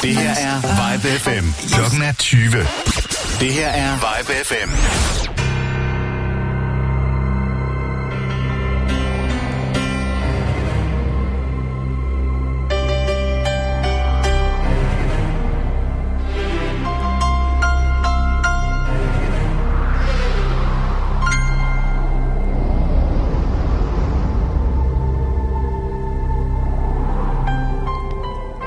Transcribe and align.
Det 0.00 0.16
her 0.16 0.34
er 0.34 0.92
Vibe 0.92 1.08
FM. 1.18 1.46
Klokken 1.72 2.02
er 2.02 2.12
20. 2.12 2.66
Det 3.40 3.52
her 3.52 3.68
er 3.68 3.92
Vibe 3.94 4.32
FM. 4.44 4.70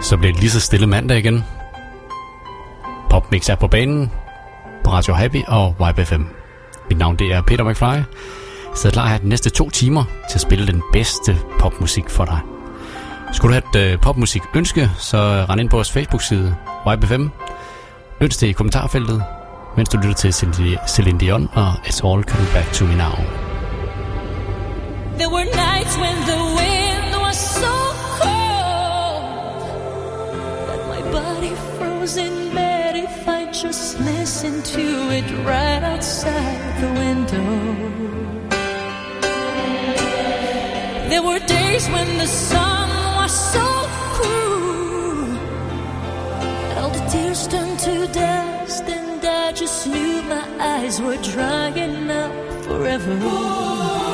så 0.06 0.18
blev 0.18 0.34
det 0.34 0.40
lige 0.40 0.52
så 0.52 0.60
stille 0.60 0.88
mandag 0.88 1.18
igen. 1.18 1.44
Popmix 3.10 3.50
er 3.50 3.56
på 3.56 3.68
banen 3.68 4.12
på 4.84 4.92
Radio 4.92 5.14
Happy 5.14 5.44
og 5.48 5.76
YBFM. 5.80 6.24
Mit 6.90 6.98
navn 6.98 7.16
det 7.16 7.32
er 7.32 7.42
Peter 7.42 7.64
McFly. 7.64 8.04
Så 8.76 8.92
klar 8.92 9.08
her 9.08 9.18
de 9.18 9.30
næste 9.30 9.50
to 9.50 9.70
timer 9.70 10.04
til 10.30 10.38
at 10.38 10.42
spille 10.42 10.68
den 10.68 10.82
bedste 10.94 11.38
popmusik 11.60 12.10
for 12.10 12.26
dig. 12.26 12.40
Skulle 13.34 13.56
du 13.56 13.62
have 13.74 13.88
et 13.88 13.94
øh, 13.94 14.00
popmusik 14.00 14.42
ønske, 14.56 14.92
så 14.98 15.18
rend 15.50 15.62
ind 15.62 15.70
på 15.70 15.78
vores 15.78 15.92
Facebook-side, 15.92 16.56
Vibe 16.90 17.08
FM. 17.08 17.28
Ønsk 18.22 18.42
det 18.42 18.48
i 18.48 18.52
kommentarfeltet, 18.52 19.24
mens 19.78 19.90
du 19.90 19.98
lytter 19.98 20.14
til 20.14 20.34
Celine 20.88 21.20
Dion 21.20 21.50
og 21.54 21.68
It's 21.68 22.08
All 22.08 22.24
Coming 22.24 22.50
Back 22.54 22.74
To 22.74 22.86
Me 22.86 22.96
Now. 22.96 23.16
There 25.20 25.32
were 25.36 25.46
nights 25.46 25.98
when 25.98 26.16
the 26.28 26.55
Was 32.06 32.18
in 32.18 32.54
bed 32.54 32.96
if 32.96 33.28
I 33.28 33.52
just 33.52 34.00
listen 34.00 34.62
to 34.62 34.86
it 35.18 35.28
right 35.44 35.82
outside 35.82 36.62
the 36.80 36.92
window. 37.02 37.50
There 41.10 41.24
were 41.24 41.40
days 41.40 41.88
when 41.90 42.10
the 42.20 42.28
sun 42.28 42.90
was 43.16 43.34
so 43.54 43.68
cruel, 44.16 45.36
all 46.78 46.92
the 46.92 47.06
tears 47.10 47.48
turned 47.48 47.80
to 47.80 48.06
dust, 48.14 48.84
and 48.84 49.26
I 49.26 49.52
just 49.54 49.88
knew 49.88 50.22
my 50.36 50.46
eyes 50.60 51.02
were 51.02 51.18
drying 51.34 52.12
up 52.12 52.34
forever. 52.66 54.05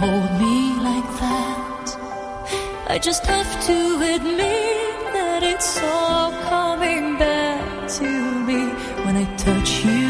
hold 0.00 0.30
me 0.42 0.56
like 0.88 1.10
that. 1.20 1.86
I 2.88 2.98
just 2.98 3.24
have 3.26 3.52
to 3.68 3.78
admit 4.14 4.96
that 5.16 5.42
it's 5.42 5.80
all 5.82 6.32
coming 6.52 7.18
back 7.18 7.88
to 7.98 8.08
me 8.48 8.60
when 9.04 9.16
I 9.16 9.24
touch 9.36 9.84
you. 9.84 10.01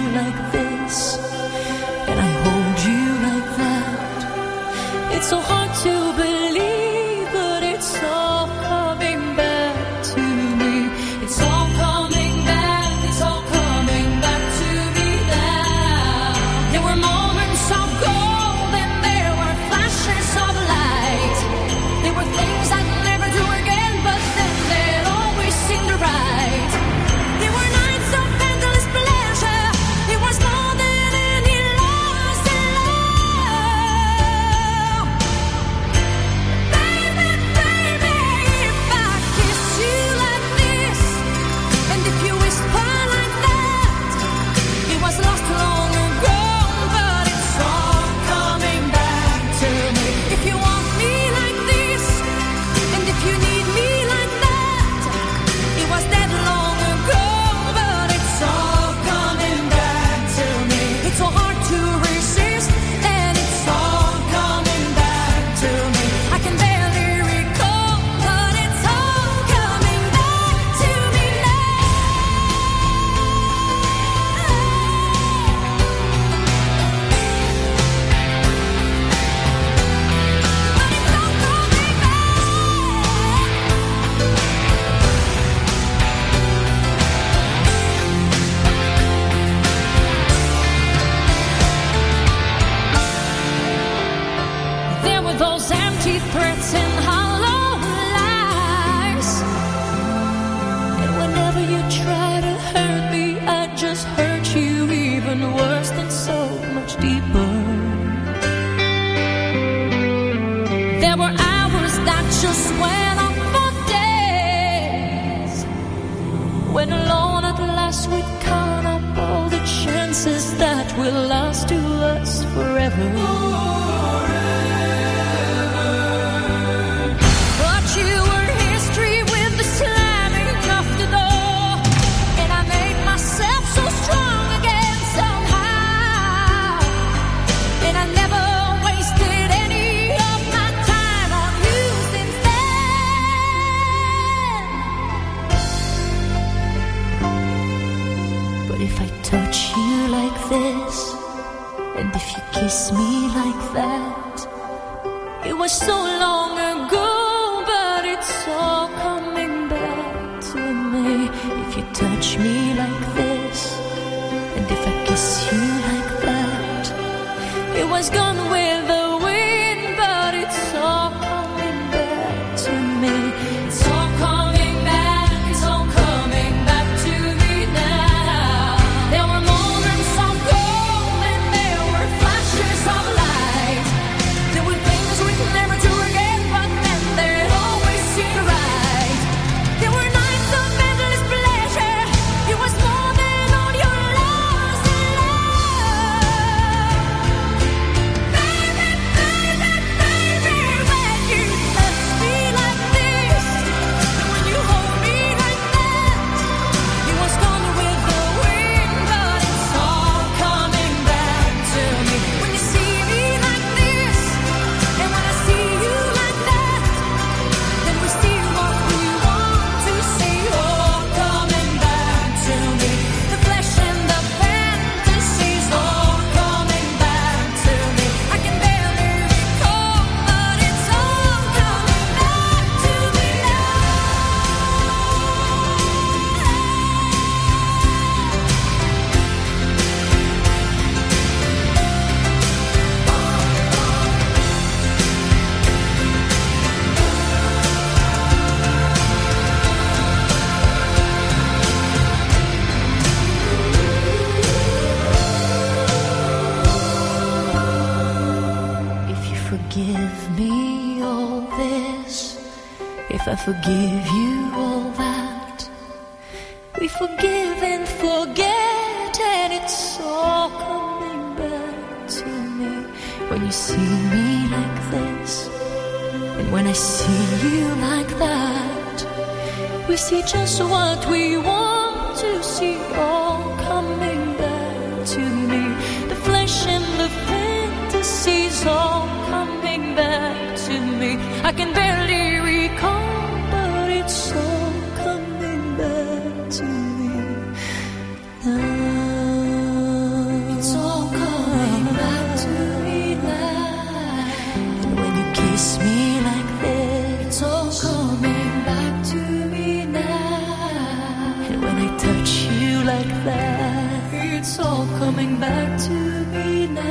It's 314.43 314.59
all 314.59 314.87
coming 314.99 315.41
back 315.41 315.79
to 315.79 315.93
me 316.35 316.67
now. 316.67 316.83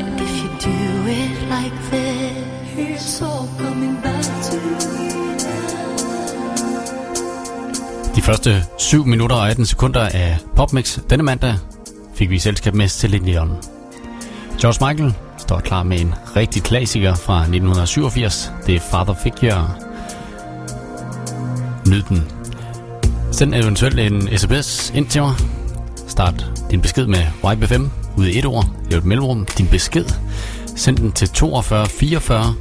And 0.00 0.20
if 0.20 0.34
you 0.42 0.48
do 0.70 0.78
it 1.20 1.36
like 1.54 1.76
this, 1.90 2.78
it's 2.78 3.22
all 3.22 3.48
coming 3.58 3.96
back 4.02 4.24
to 4.48 4.56
me 4.98 5.08
now. 5.44 6.06
De 8.16 8.22
første 8.22 8.64
7 8.78 9.06
minutter 9.06 9.36
og 9.36 9.50
18 9.50 9.66
sekunder 9.66 10.00
af 10.00 10.38
Popmix 10.56 10.98
denne 11.10 11.24
mandag 11.24 11.54
fik 12.14 12.30
vi 12.30 12.38
selskab 12.38 12.74
med 12.74 12.88
Celine 12.88 13.26
Dion. 13.26 13.50
George 14.60 14.86
Michael 14.88 15.14
står 15.38 15.60
klar 15.60 15.82
med 15.82 16.00
en 16.00 16.14
rigtig 16.36 16.62
klassiker 16.62 17.14
fra 17.14 17.40
1987. 17.40 18.52
Det 18.66 18.74
er 18.74 18.80
Father 18.80 19.14
Figure. 19.22 19.70
Nyd 21.86 22.02
den. 22.02 22.24
Send 23.32 23.54
eventuelt 23.54 23.98
en 24.00 24.38
sms 24.38 24.92
ind 24.94 25.06
til 25.06 25.22
mig. 25.22 25.55
Start 26.06 26.46
din 26.70 26.80
besked 26.80 27.06
med 27.06 27.26
YB5 27.44 27.82
ud 28.18 28.26
i 28.26 28.38
et 28.38 28.46
ord. 28.46 28.64
lav 28.90 28.98
et 28.98 29.04
mellemrum. 29.04 29.46
Din 29.58 29.66
besked. 29.66 30.04
Send 30.76 30.96
den 30.96 31.12
til 31.12 31.28
42 31.28 31.86
44 31.86 32.54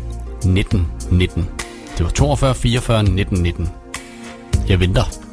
19 0.45 0.88
19. 1.12 1.50
Det 1.97 2.06
var 2.06 2.12
42 2.12 2.56
44 2.56 3.03
19 3.03 3.44
19. 3.44 3.69
Jeg 4.69 4.80
venter. 4.80 5.25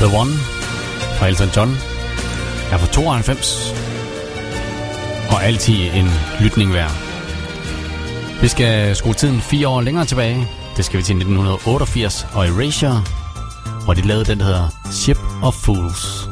The 0.00 0.18
One 0.18 0.32
fra 1.18 1.26
Elton 1.26 1.48
John 1.56 1.70
er 2.72 2.78
fra 2.78 2.86
92 2.86 3.74
og 5.30 5.44
altid 5.44 5.90
en 5.94 6.10
lytning 6.40 6.72
værd. 6.72 6.90
Vi 8.40 8.48
skal 8.48 8.96
skrue 8.96 9.14
tiden 9.14 9.40
fire 9.40 9.68
år 9.68 9.80
længere 9.80 10.04
tilbage. 10.04 10.48
Det 10.76 10.84
skal 10.84 10.98
vi 10.98 11.02
til 11.02 11.16
1988 11.16 12.26
og 12.34 12.46
Erasure, 12.46 13.04
hvor 13.84 13.94
de 13.94 14.02
lavede 14.02 14.24
den, 14.24 14.38
der 14.38 14.44
hedder 14.44 14.68
Ship 14.90 15.18
of 15.42 15.54
Fools. 15.54 16.29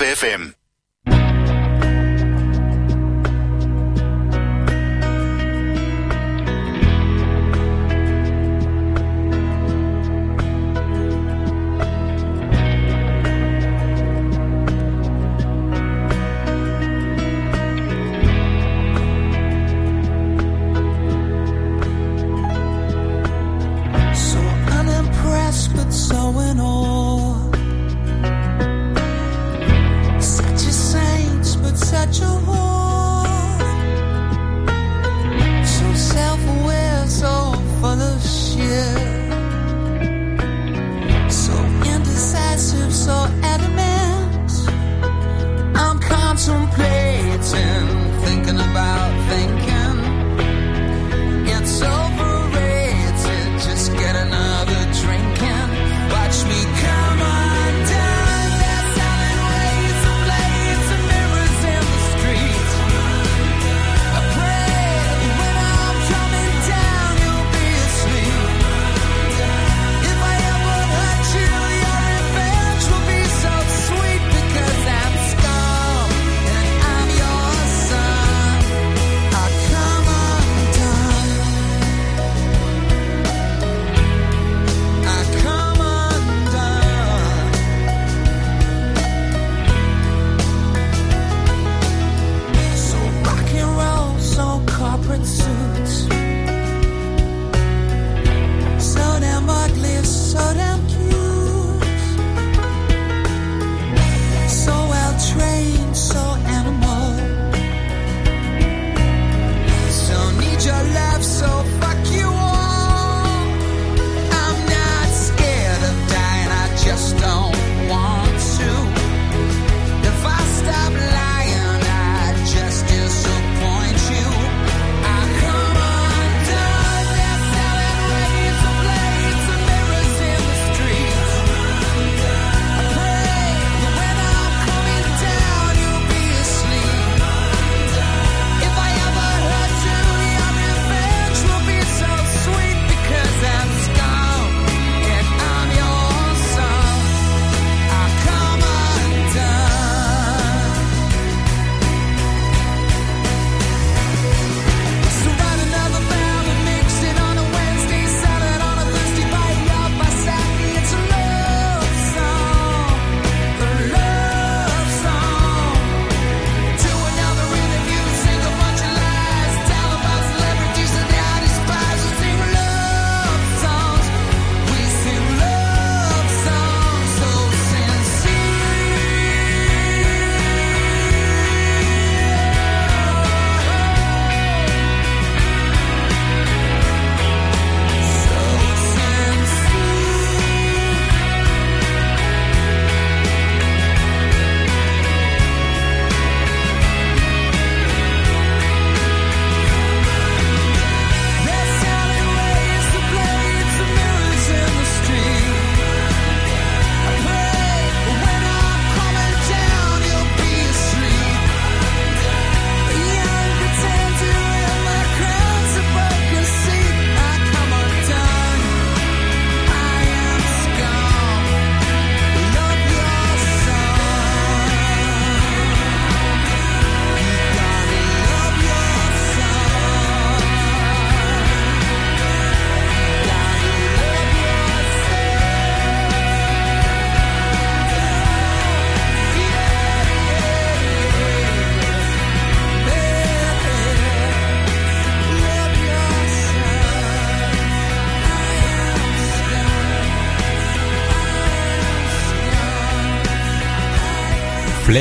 Vibe 0.00 0.16
FM. 0.16 0.59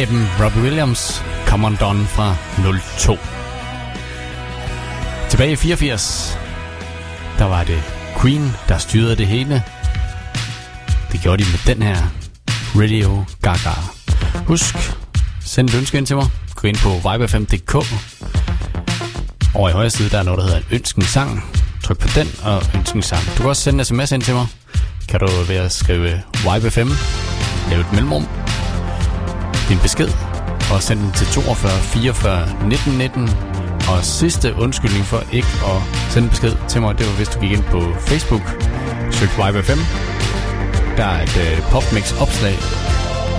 Flaben 0.09 0.27
Robbie 0.39 0.61
Williams, 0.61 1.23
Come 1.45 1.67
On 1.67 1.75
Done 1.75 2.05
fra 2.05 2.35
02. 2.97 3.17
Tilbage 5.29 5.51
i 5.51 5.55
84, 5.55 6.37
der 7.37 7.45
var 7.45 7.63
det 7.63 7.83
Queen, 8.21 8.51
der 8.67 8.77
styrede 8.77 9.15
det 9.15 9.27
hele. 9.27 9.63
Det 11.11 11.21
gjorde 11.21 11.43
de 11.43 11.49
med 11.49 11.75
den 11.75 11.83
her 11.83 11.97
Radio 12.75 13.25
Gaga. 13.41 13.75
Husk, 14.45 14.75
send 15.41 15.69
et 15.69 15.75
ønske 15.75 15.97
ind 15.97 16.05
til 16.05 16.15
mig. 16.15 16.25
Gå 16.55 16.67
ind 16.67 16.77
på 16.77 16.89
vibe5.dk. 16.89 17.75
Over 19.55 19.69
i 19.69 19.71
højre 19.71 19.89
side, 19.89 20.09
der 20.09 20.19
er 20.19 20.23
noget, 20.23 20.37
der 20.37 20.43
hedder 20.43 20.57
en 20.57 20.65
ønsken 20.71 21.03
sang. 21.03 21.43
Tryk 21.83 21.97
på 21.97 22.07
den 22.15 22.27
og 22.43 22.63
ønsken 22.75 23.01
sang. 23.01 23.21
Du 23.37 23.41
kan 23.41 23.45
også 23.45 23.61
sende 23.61 23.79
en 23.79 23.85
sms 23.85 24.11
ind 24.11 24.21
til 24.21 24.33
mig. 24.33 24.47
Kan 25.09 25.19
du 25.19 25.27
ved 25.47 25.55
at 25.55 25.71
skrive 25.71 26.21
Vibe5, 26.35 26.79
lave 27.69 27.81
et 27.81 27.91
mellemrum, 27.93 28.27
din 29.69 29.79
besked, 29.79 30.09
og 30.73 30.83
send 30.83 30.99
den 30.99 31.11
til 31.11 31.27
42 31.27 31.71
44 31.71 32.47
19 32.67 32.97
19. 32.97 33.29
Og 33.91 34.03
sidste 34.03 34.55
undskyldning 34.55 35.05
for 35.05 35.23
ikke 35.31 35.53
at 35.71 35.79
sende 36.11 36.25
en 36.25 36.29
besked 36.29 36.53
til 36.67 36.81
mig, 36.81 36.97
det 36.97 37.05
var 37.07 37.13
hvis 37.13 37.29
du 37.29 37.39
gik 37.39 37.51
ind 37.51 37.63
på 37.63 37.81
Facebook, 38.09 38.45
søg 39.11 39.27
Vibe5. 39.27 39.71
Der 40.97 41.05
er 41.05 41.23
et 41.23 41.37
øh, 41.45 41.61
popmix 41.71 42.21
opslag, 42.21 42.55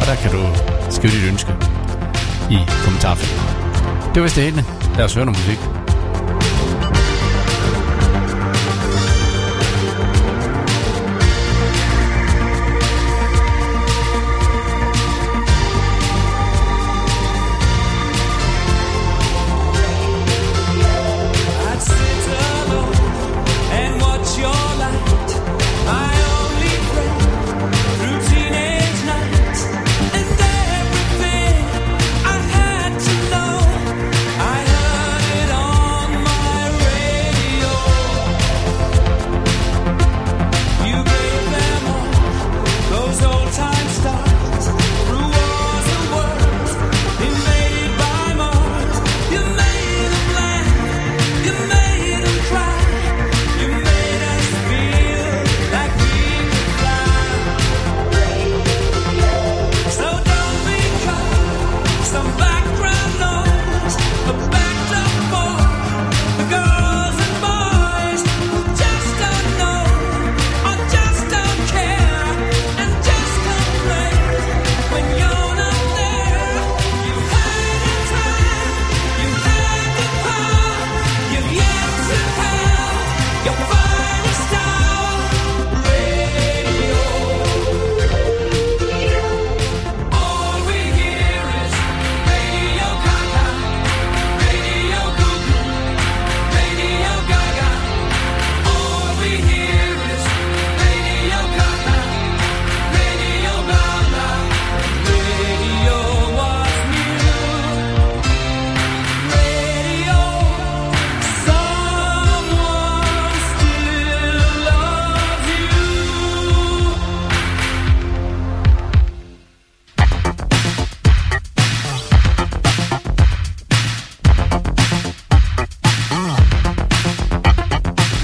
og 0.00 0.06
der 0.06 0.14
kan 0.22 0.30
du 0.36 0.42
skrive 0.90 1.12
dit 1.12 1.24
ønske 1.32 1.52
i 2.50 2.58
kommentarfeltet. 2.84 3.40
Det 4.12 4.16
var 4.16 4.22
vist 4.22 4.36
det 4.36 4.44
hele. 4.44 4.64
Lad 4.96 5.04
os 5.04 5.14
høre 5.14 5.26
noget 5.26 5.38
musik. 5.40 5.79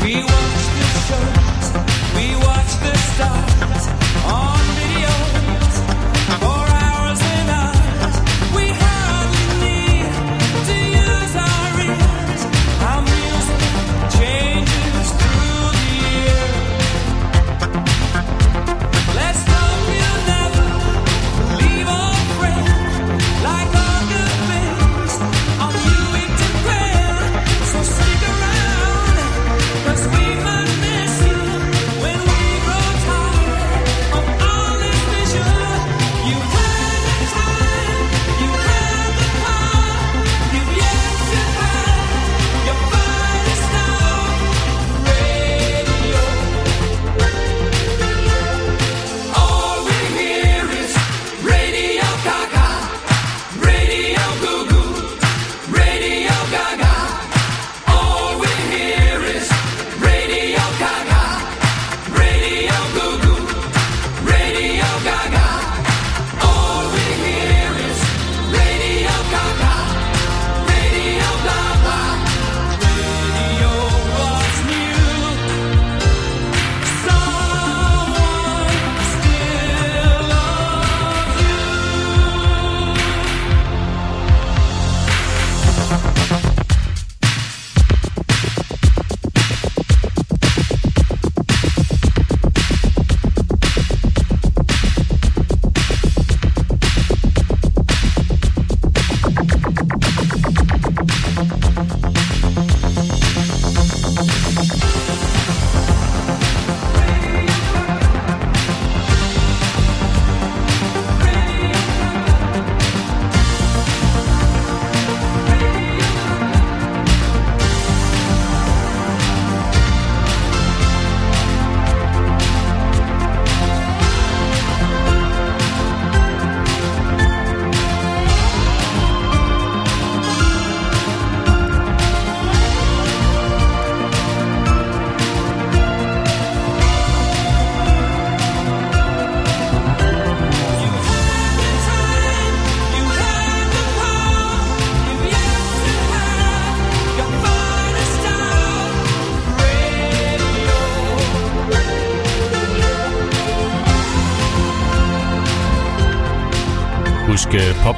We 0.07 0.15
watch 0.15 0.31
the 0.31 0.87
shows, 1.09 1.67
we 2.15 2.37
watch 2.47 2.73
the 2.79 2.95
stars. 3.11 3.89
On 4.25 4.86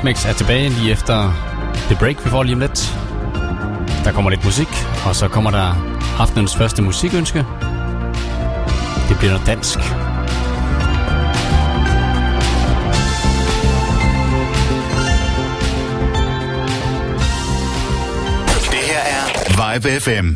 PopMix 0.08 0.26
er 0.26 0.32
tilbage 0.32 0.68
lige 0.68 0.92
efter 0.92 1.32
det 1.88 1.98
break, 1.98 2.24
vi 2.24 2.30
får 2.30 2.42
lige 2.42 2.54
om 2.54 2.60
lidt. 2.60 2.98
Der 4.04 4.12
kommer 4.12 4.30
lidt 4.30 4.44
musik, 4.44 4.68
og 5.06 5.16
så 5.16 5.28
kommer 5.28 5.50
der 5.50 5.74
aftenens 6.18 6.56
første 6.56 6.82
musikønske. 6.82 7.38
Det 9.08 9.18
bliver 9.18 9.32
noget 9.32 9.46
dansk. 9.46 9.78
Det 9.78 9.84
her 18.90 19.00
er 19.00 19.74
Vibe 19.74 20.00
FM. 20.00 20.34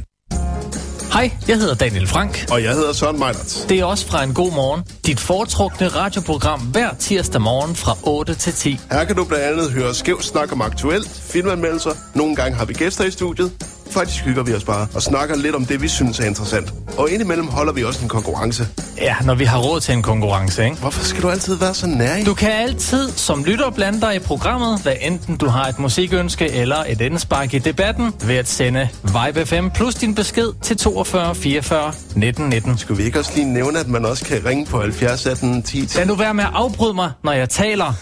Hej, 1.12 1.30
jeg 1.48 1.56
hedder 1.56 1.74
Daniel 1.74 2.06
Frank. 2.06 2.46
Og 2.50 2.62
jeg 2.62 2.72
hedder 2.72 2.92
Søren 2.92 3.18
Meinerts. 3.18 3.66
Det 3.68 3.80
er 3.80 3.84
også 3.84 4.06
fra 4.06 4.24
en 4.24 4.34
god 4.34 4.52
morgen. 4.52 4.84
Dit 5.06 5.20
foretrukne 5.20 5.88
radioprogram 5.88 6.60
hver 6.60 6.94
tirsdag 6.98 7.40
morgen 7.40 7.76
fra 7.76 7.96
8 8.02 8.34
til 8.34 8.52
10. 8.52 8.80
Her 8.92 9.04
kan 9.04 9.16
du 9.16 9.24
blandt 9.24 9.44
andet 9.44 9.70
høre 9.72 9.94
skæv 9.94 10.20
snak 10.20 10.52
om 10.52 10.60
aktuelt, 10.60 11.08
filmanmeldelser. 11.08 11.90
Nogle 12.14 12.36
gange 12.36 12.56
har 12.56 12.64
vi 12.64 12.74
gæster 12.74 13.04
i 13.04 13.10
studiet. 13.10 13.52
Faktisk 13.90 14.24
hygger 14.24 14.42
vi 14.42 14.54
os 14.54 14.64
bare 14.64 14.88
og 14.94 15.02
snakker 15.02 15.36
lidt 15.36 15.54
om 15.54 15.64
det, 15.64 15.82
vi 15.82 15.88
synes 15.88 16.20
er 16.20 16.24
interessant. 16.24 16.74
Og 16.98 17.10
indimellem 17.10 17.46
holder 17.46 17.72
vi 17.72 17.84
også 17.84 18.02
en 18.02 18.08
konkurrence. 18.08 18.68
Ja, 19.02 19.16
når 19.24 19.34
vi 19.34 19.44
har 19.44 19.58
råd 19.58 19.80
til 19.80 19.94
en 19.94 20.02
konkurrence, 20.02 20.64
ikke? 20.64 20.76
Hvorfor 20.76 21.04
skal 21.04 21.22
du 21.22 21.30
altid 21.30 21.54
være 21.54 21.74
så 21.74 21.86
nær? 21.86 22.24
Du 22.24 22.34
kan 22.34 22.52
altid 22.52 23.10
som 23.10 23.44
lytter 23.44 23.70
blande 23.70 24.00
dig 24.00 24.16
i 24.16 24.18
programmet, 24.18 24.82
hvad 24.82 24.92
enten 25.00 25.36
du 25.36 25.46
har 25.46 25.64
et 25.64 25.78
musikønske 25.78 26.52
eller 26.52 26.76
et 26.88 27.00
indspark 27.00 27.54
i 27.54 27.58
debatten, 27.58 28.12
ved 28.24 28.36
at 28.36 28.48
sende 28.48 28.88
Vibe 29.02 29.46
FM 29.46 29.68
plus 29.74 29.94
din 29.94 30.14
besked 30.14 30.52
til 30.62 30.76
42 30.76 31.34
44 31.34 31.92
19 32.16 32.48
19. 32.48 32.78
Skulle 32.78 32.98
vi 32.98 33.04
ikke 33.04 33.18
også 33.18 33.32
lige 33.34 33.52
nævne, 33.52 33.78
at 33.78 33.88
man 33.88 34.04
også 34.04 34.24
kan 34.24 34.44
ringe 34.44 34.66
på 34.66 34.80
70 34.80 35.26
18 35.26 35.62
10 35.62 35.86
10? 35.86 35.98
Lad 35.98 36.06
nu 36.06 36.14
være 36.14 36.34
med 36.34 36.44
at 36.44 36.50
afbryde 36.54 36.94
mig, 36.94 37.10
når 37.24 37.32
jeg 37.32 37.48
taler. 37.48 37.92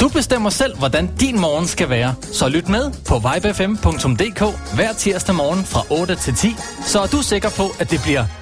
Du 0.00 0.08
bestemmer 0.08 0.50
selv, 0.50 0.78
hvordan 0.78 1.10
din 1.20 1.40
morgen 1.40 1.66
skal 1.66 1.90
være. 1.90 2.14
Så 2.32 2.48
lyt 2.48 2.68
med 2.68 2.90
på 3.08 3.14
vibefm.dk 3.18 4.74
hver 4.74 4.92
tirsdag 4.92 5.34
morgen 5.34 5.64
fra 5.64 5.82
8 5.90 6.14
til 6.16 6.34
10. 6.34 6.56
Så 6.86 7.00
er 7.00 7.06
du 7.06 7.22
sikker 7.22 7.50
på, 7.50 7.70
at 7.78 7.90
det 7.90 8.00
bliver... 8.02 8.39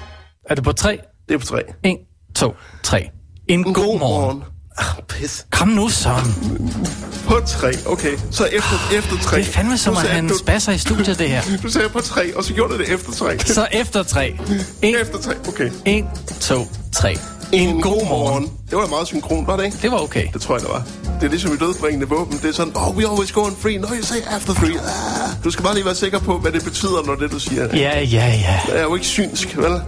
Er 0.49 0.55
det 0.55 0.63
på 0.63 0.71
3? 0.71 0.99
Det 1.27 1.33
er 1.33 1.37
på 1.37 1.45
3. 1.45 1.61
1, 1.83 1.97
2, 2.35 2.53
3. 2.83 3.09
En, 3.47 3.59
en 3.67 3.73
god, 3.73 3.99
morgen. 3.99 4.43
Ah, 4.77 4.85
pis. 5.09 5.45
Kom 5.51 5.67
nu, 5.67 5.89
Søren. 5.89 6.33
På 7.27 7.39
3, 7.47 7.71
okay. 7.85 8.17
Så 8.31 8.45
efter, 8.45 8.97
efter 8.97 9.17
3. 9.17 9.37
Det 9.37 9.47
er 9.47 9.51
fandme 9.51 9.77
som 9.77 9.97
at 9.97 10.01
have 10.01 10.19
en 10.19 10.37
spasser 10.39 10.71
i 10.71 10.77
studiet, 10.77 11.19
det 11.19 11.29
her. 11.29 11.41
Du 11.63 11.69
sagde 11.69 11.89
på 11.89 11.99
3, 12.01 12.35
og 12.37 12.43
så 12.43 12.53
gjorde 12.53 12.73
du 12.73 12.79
det 12.79 12.93
efter 12.93 13.11
3. 13.11 13.39
Så 13.39 13.67
efter 13.71 14.03
3. 14.03 14.39
1, 14.81 15.01
Efter 15.01 15.17
3, 15.19 15.33
okay. 15.47 15.71
1 15.85 16.05
2, 16.39 16.67
3. 16.93 17.17
En 17.51 17.81
god 17.81 18.07
morgen. 18.07 18.43
Det 18.69 18.77
var 18.77 18.81
da 18.83 18.89
meget 18.89 19.07
synkron, 19.07 19.47
var 19.47 19.57
det 19.57 19.65
ikke? 19.65 19.77
Det 19.81 19.91
var 19.91 19.97
okay. 20.03 20.27
Det 20.33 20.41
tror 20.41 20.55
jeg, 20.55 20.61
det 20.61 20.69
var. 20.69 20.83
Det 21.19 21.25
er 21.25 21.29
ligesom 21.29 21.53
i 21.53 21.57
dødbringende 21.57 22.07
våben. 22.07 22.37
Det 22.37 22.49
er 22.49 22.53
sådan, 22.53 22.73
oh, 22.75 22.97
we 22.97 23.09
always 23.11 23.31
go 23.31 23.41
on 23.41 23.55
free. 23.59 23.77
No, 23.77 23.87
you 23.87 24.03
say 24.03 24.15
after 24.31 24.53
three. 24.53 24.71
Ah. 24.79 25.43
Du 25.43 25.51
skal 25.51 25.63
bare 25.63 25.73
lige 25.73 25.85
være 25.85 25.95
sikker 25.95 26.19
på, 26.19 26.37
hvad 26.37 26.51
det 26.51 26.63
betyder, 26.63 27.03
når 27.05 27.15
det, 27.15 27.31
du 27.31 27.39
siger. 27.39 27.63
Ja, 27.77 27.99
ja, 28.01 28.03
ja. 28.03 28.59
Jeg 28.67 28.77
er 28.77 28.81
jo 28.81 28.95
ikke 28.95 29.07
synsk, 29.07 29.57
vel? 29.57 29.81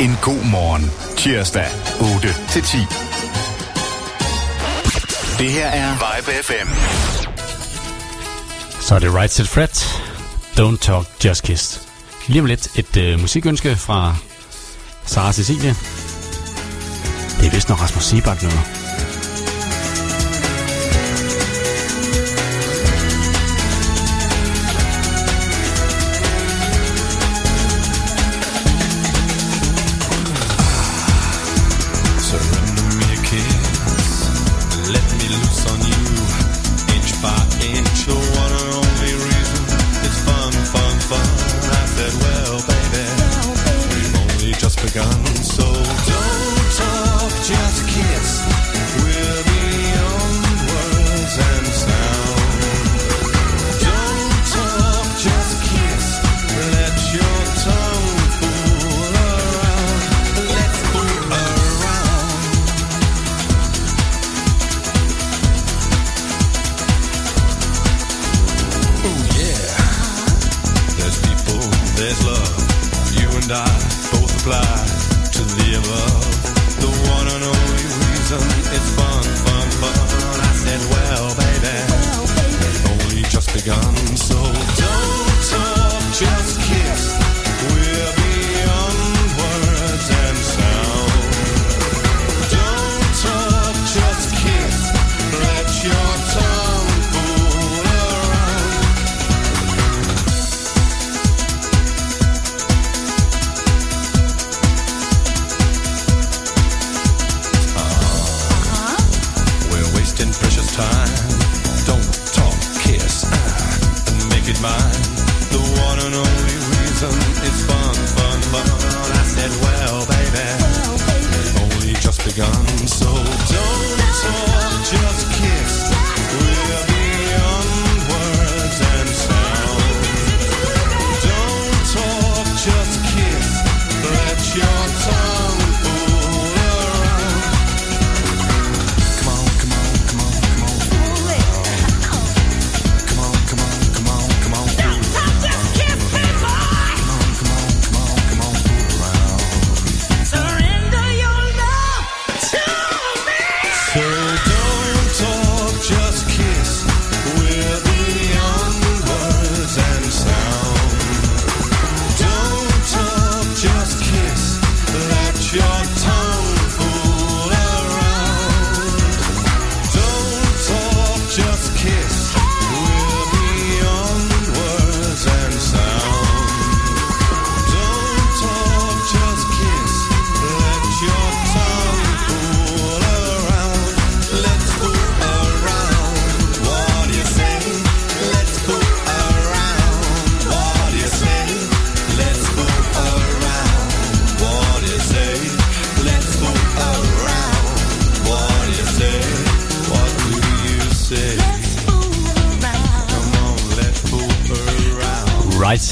En 0.00 0.18
god 0.22 0.44
morgen. 0.44 0.90
Tirsdag 1.16 1.66
8 2.16 2.28
til 2.50 2.62
10. 2.62 2.76
Det 5.38 5.50
her 5.50 5.66
er 5.66 5.92
Vibe 5.92 6.30
FM. 6.42 6.68
Så 8.80 8.94
er 8.94 8.98
det 8.98 9.14
Right 9.14 9.32
Set 9.32 9.48
Fred. 9.48 9.68
Don't 10.58 10.78
Talk, 10.78 11.06
Just 11.24 11.42
Kiss. 11.42 11.80
Lige 12.26 12.40
om 12.40 12.46
lidt 12.46 12.68
et 12.78 12.96
øh, 12.96 13.20
musikønske 13.20 13.76
fra 13.76 14.16
Sara 15.06 15.32
Cecilie. 15.32 15.74
Det 17.40 17.46
er 17.46 17.50
vist 17.50 17.68
nok 17.68 17.80
Rasmus 17.82 18.04
Sebak 18.04 18.42
noget. 18.42 18.83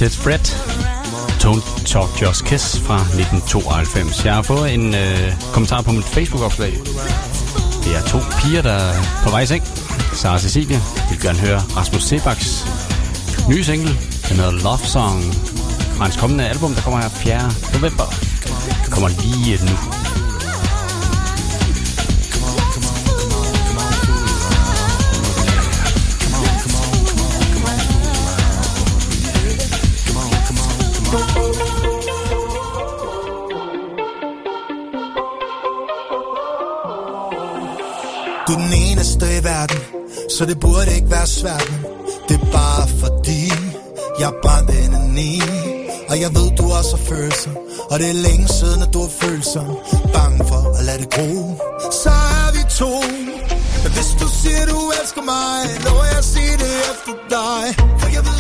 Right 0.03 0.15
Fred. 0.15 0.47
Don't 1.45 1.87
Talk 1.87 2.23
Just 2.23 2.45
Kiss 2.45 2.81
fra 2.81 2.95
1992. 2.95 4.25
Jeg 4.25 4.35
har 4.35 4.43
fået 4.43 4.75
en 4.75 4.95
øh, 4.95 5.33
kommentar 5.53 5.83
på 5.83 5.93
mit 5.93 6.05
Facebook-opslag. 6.05 6.73
Det 7.85 7.97
er 7.97 8.03
to 8.09 8.19
piger, 8.39 8.63
der 8.63 8.73
er 8.73 9.23
på 9.25 9.31
vej 9.31 9.41
i 9.41 9.47
seng. 9.47 9.65
Sara 10.13 10.39
Cecilia 10.39 10.81
vil 11.11 11.21
gerne 11.21 11.39
høre 11.39 11.59
Rasmus 11.77 12.03
Sebaks 12.03 12.67
nye 13.49 13.65
single. 13.65 13.95
Den 14.29 14.37
hedder 14.37 14.51
Love 14.51 14.79
Song 14.79 15.35
fra 15.97 16.05
hans 16.05 16.17
kommende 16.17 16.49
album, 16.49 16.75
der 16.75 16.81
kommer 16.81 17.01
her 17.01 17.09
4. 17.09 17.53
november. 17.75 18.07
Det 18.85 18.91
kommer 18.93 19.09
lige 19.09 19.65
nu. 19.65 19.92
Verden, 39.63 39.81
så 40.31 40.47
det 40.47 40.61
burde 40.61 40.95
ikke 40.95 41.11
være 41.11 41.27
svært, 41.27 41.71
men 41.71 41.81
det 42.29 42.37
er 42.41 42.47
bare 42.53 42.89
fordi, 43.03 43.43
jeg 44.21 44.29
er 44.33 44.39
brændt 44.43 44.71
i 45.19 45.43
Og 46.11 46.21
jeg 46.21 46.31
ved, 46.37 46.49
du 46.61 46.65
også 46.79 46.97
har 46.97 47.05
følelser, 47.13 47.51
og 47.91 47.99
det 48.01 48.09
er 48.15 48.19
længe 48.29 48.49
siden, 48.49 48.83
at 48.83 48.91
du 48.95 49.01
har 49.07 49.13
følelser. 49.23 49.65
Bange 50.17 50.39
for 50.51 50.63
at 50.79 50.85
lade 50.89 50.99
det 51.03 51.11
gro, 51.17 51.31
så 52.03 52.13
er 52.41 52.49
vi 52.57 52.63
to. 52.81 52.95
Men 53.83 53.91
hvis 53.97 54.11
du 54.21 54.27
siger, 54.41 54.63
du 54.73 54.79
elsker 55.01 55.23
mig, 55.35 55.59
lover 55.85 56.07
jeg 56.13 56.19
at 56.25 56.29
sige 56.35 56.55
det 56.63 56.73
efter 56.91 57.13
dig. 57.37 57.63
For 58.01 58.09
jeg 58.17 58.23
ved, 58.29 58.32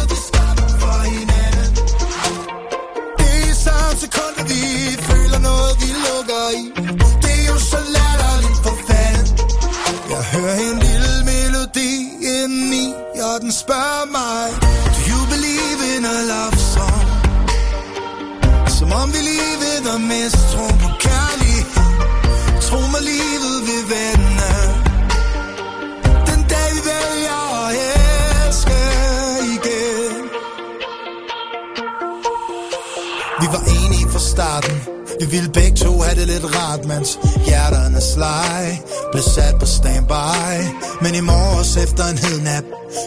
det 36.77 36.87
Mens 36.93 37.19
hjerterne 37.47 38.01
sleg 38.01 38.83
Blev 39.13 39.23
sat 39.23 39.55
på 39.61 39.67
standby. 39.67 40.57
Men 41.03 41.15
i 41.15 41.21
morges 41.21 41.77
efter 41.85 42.05
en 42.13 42.19
hed 42.19 42.41
nat 42.41 42.65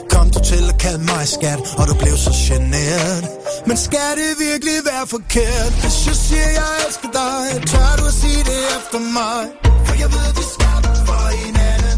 Kom 0.10 0.30
du 0.30 0.40
til 0.52 0.64
at 0.74 0.78
kalde 0.84 1.04
mig 1.12 1.28
skat 1.28 1.60
Og 1.80 1.88
du 1.90 1.94
blev 2.02 2.16
så 2.18 2.32
generet. 2.48 3.24
Men 3.68 3.78
skal 3.78 4.12
det 4.20 4.32
virkelig 4.48 4.78
være 4.92 5.06
forkert. 5.16 5.72
Hvis 5.84 5.98
jeg 6.08 6.16
siger 6.26 6.50
jeg 6.60 6.72
elsker 6.88 7.10
dig 7.22 7.44
Tør 7.72 7.92
du 8.00 8.06
at 8.12 8.16
sige 8.22 8.42
det 8.50 8.62
efter 8.78 9.00
mig? 9.18 9.42
For 9.86 9.96
jeg 10.04 10.10
ved 10.16 10.30
vi 10.38 10.44
skaber 10.56 10.94
for 11.08 11.24
hinanden. 11.44 11.98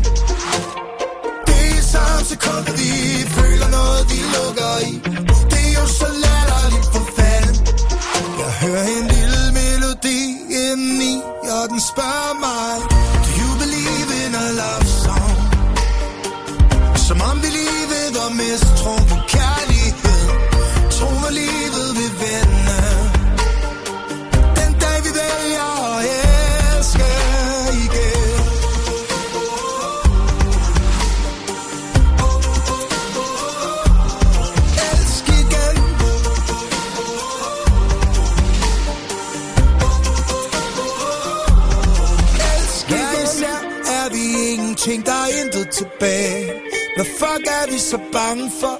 Det 1.47 1.65
er 1.77 1.83
samme 1.93 2.25
sekund 2.31 2.63
at 2.71 2.75
vi 2.79 3.06
bange 48.27 48.51
for? 48.59 48.77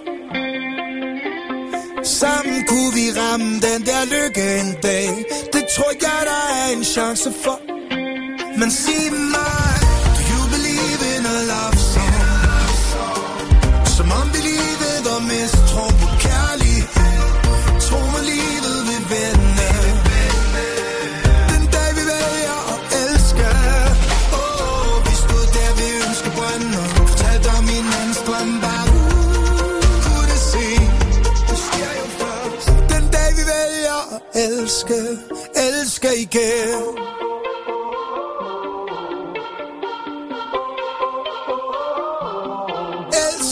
Sammen 2.03 2.65
kunne 2.67 2.93
vi 2.93 3.05
ramme 3.19 3.53
den 3.67 3.81
der 3.89 4.03
lykke 4.05 4.59
en 4.59 4.75
dag 4.83 5.09
Det 5.53 5.63
tror 5.75 5.91
jeg, 6.01 6.21
der 6.31 6.41
er 6.59 6.77
en 6.77 6.83
chance 6.83 7.31
for 7.43 7.66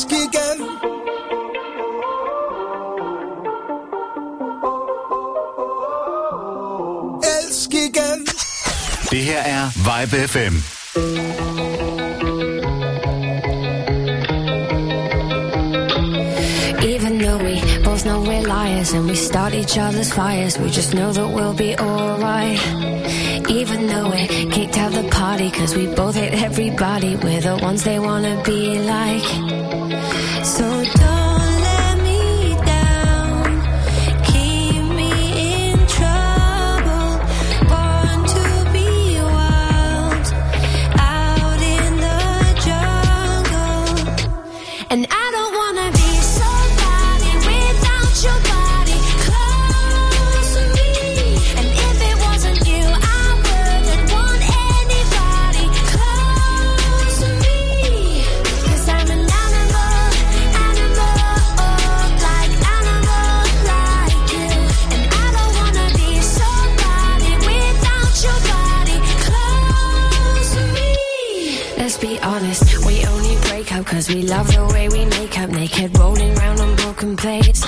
Elsk 0.05 0.11
igen 0.11 0.67
Elsk 7.23 7.73
igen 7.73 8.27
Det 9.11 9.23
her 9.23 9.41
er 9.45 9.69
Vibe 9.75 10.27
FM. 10.27 10.55
Even 16.83 17.17
though 17.17 17.37
we 17.37 17.61
both 17.83 18.03
know 18.05 18.21
we're 18.21 18.41
liars 18.41 18.93
and 18.93 19.07
we 19.07 19.15
start 19.15 19.53
each 19.53 19.77
other's 19.77 20.13
fires, 20.13 20.59
we 20.59 20.69
just 20.69 20.93
know 20.93 21.11
that 21.13 21.27
we'll 21.35 21.53
be 21.53 21.75
alright. 21.79 22.59
Even 23.49 23.87
though 23.87 24.09
we 24.11 24.27
kicked 24.51 24.77
out 24.77 24.91
the 24.91 25.07
party, 25.11 25.49
cause 25.49 25.75
we 25.75 25.87
both 25.87 26.15
hate 26.15 26.33
everybody, 26.43 27.15
we're 27.15 27.41
the 27.41 27.57
ones 27.63 27.83
they 27.83 27.99
wanna 27.99 28.41
be 28.43 28.79
like. 28.79 29.64
So 30.45 30.74
love 74.25 74.47
the 74.47 74.65
way 74.73 74.89
we 74.89 75.05
make 75.05 75.37
up 75.39 75.49
naked, 75.49 75.97
rolling 75.97 76.37
around 76.37 76.59
on 76.59 76.75
broken 76.75 77.15
plates. 77.15 77.63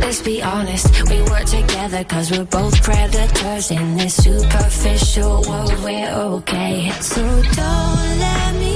Let's 0.00 0.22
be 0.22 0.42
honest, 0.42 0.86
we 1.10 1.22
work 1.22 1.44
together 1.44 2.04
cause 2.04 2.30
we're 2.30 2.44
both 2.44 2.82
predators 2.82 3.70
in 3.70 3.96
this 3.96 4.14
superficial 4.22 5.42
world. 5.48 5.74
We're 5.82 6.10
okay. 6.10 6.90
So 7.00 7.22
don't 7.22 8.18
let 8.18 8.54
me 8.54 8.71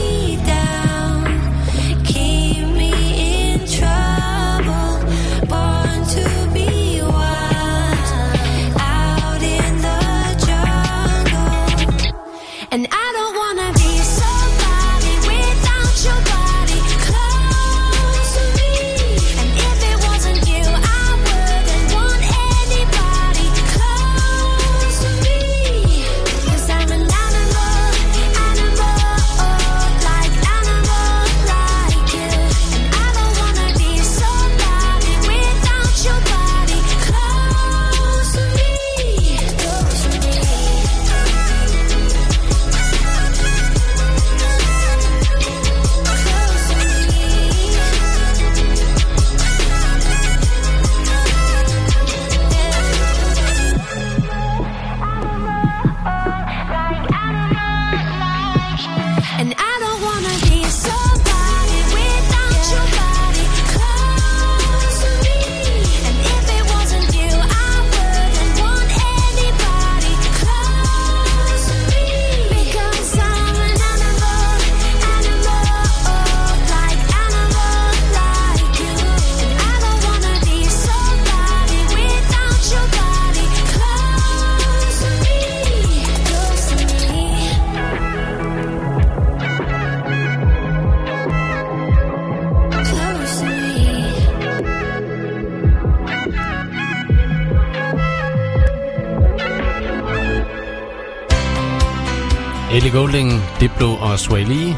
Rowling, 103.07 103.43
Diplo 103.61 103.95
og 103.95 104.19
Sway 104.19 104.45
Lee, 104.45 104.77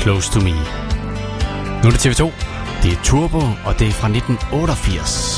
Close 0.00 0.32
to 0.32 0.40
Me. 0.40 0.54
Nu 1.82 1.88
er 1.88 1.90
det 1.90 2.06
TV2. 2.06 2.24
Det 2.82 2.92
er 2.92 3.02
Turbo, 3.04 3.38
og 3.38 3.78
det 3.78 3.88
er 3.88 3.92
fra 3.92 4.08
1988. 4.08 5.35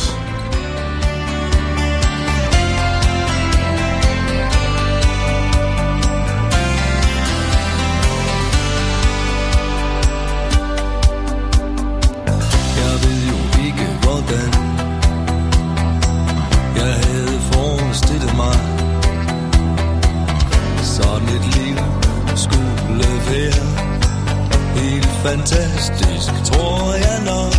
fantastisk, 25.26 26.32
tror 26.44 26.92
jeg 27.06 27.18
nok. 27.32 27.54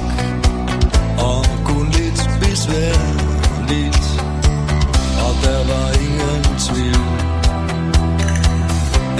Og 1.30 1.46
kun 1.66 1.86
lidt 1.98 2.22
besværligt. 2.42 4.06
Og 5.26 5.34
der 5.44 5.60
var 5.72 5.90
ingen 6.06 6.44
tvivl. 6.66 7.10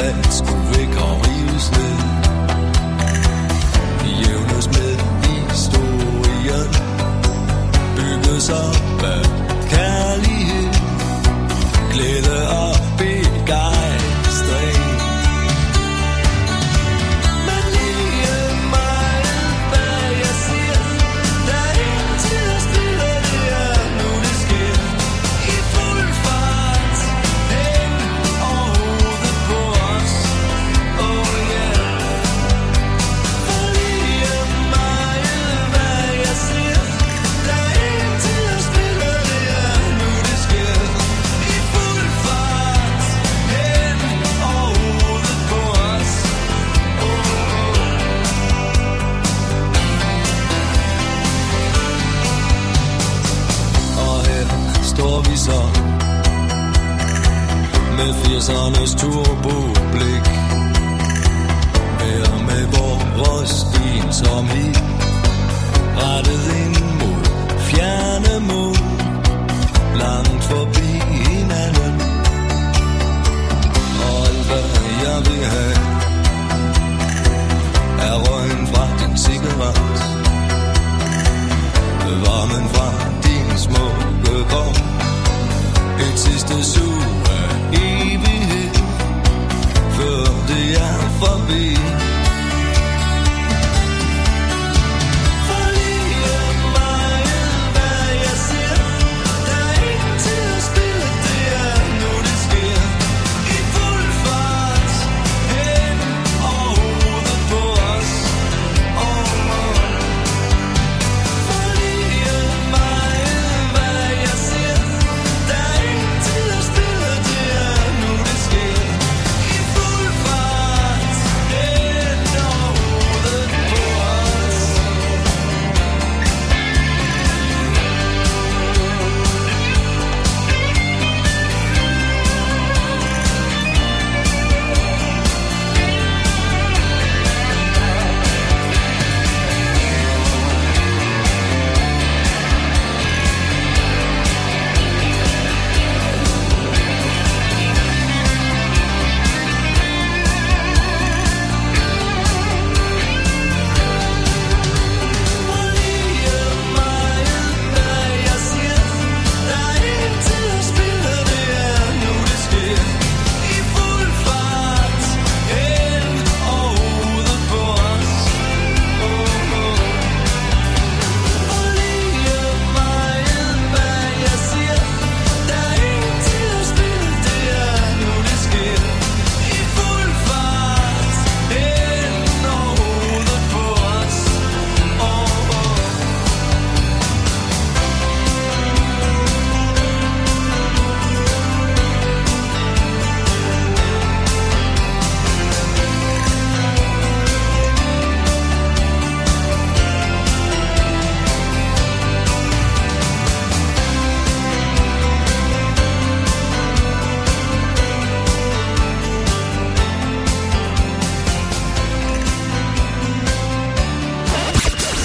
Alt 0.06 0.34
skulle 0.34 0.66
væk 0.76 0.94
og 1.06 1.14
rives 1.26 1.72
ned. 1.78 1.98
Jævnes 4.22 4.68
med 4.76 4.94
historien. 5.50 6.70
Bygges 7.96 8.50
op 8.50 9.04
af 9.16 9.24
kærlighed. 9.70 10.70
Glæde 11.94 12.29
læsernes 58.40 58.96
turboblik. 58.96 60.26
Her 62.02 62.26
med 62.48 62.64
vores 63.18 63.50
stil 63.50 64.06
som 64.12 64.46
i 64.46 64.68
rettet 66.00 66.46
ind 66.62 66.78
mod 67.00 67.24
fjerne 67.70 68.34
mål. 68.50 68.78
Langt 70.04 70.44
forbi 70.44 70.90
hinanden. 71.26 71.96
Og 74.08 74.28
alt 74.28 74.44
hvad 74.50 74.68
jeg 75.06 75.20
vil 75.28 75.46
have 75.56 75.78
er 78.08 78.16
røgen 78.26 78.68
fra 78.68 78.86
din 79.00 79.18
cigaret. 79.18 80.00
Varmen 82.24 82.70
fra 82.74 82.88
din 83.24 83.58
smukke 83.58 84.50
krop 84.50 84.89
et 86.00 86.20
sidste 86.20 86.54
evighed 87.74 88.74
før 89.96 90.24
det 90.48 90.78
er 90.82 91.00
forbi. 91.20 92.19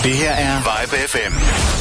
Det 0.05 0.17
her 0.17 0.33
er 0.33 0.59
Vibe 0.59 0.97
FM. 1.09 1.74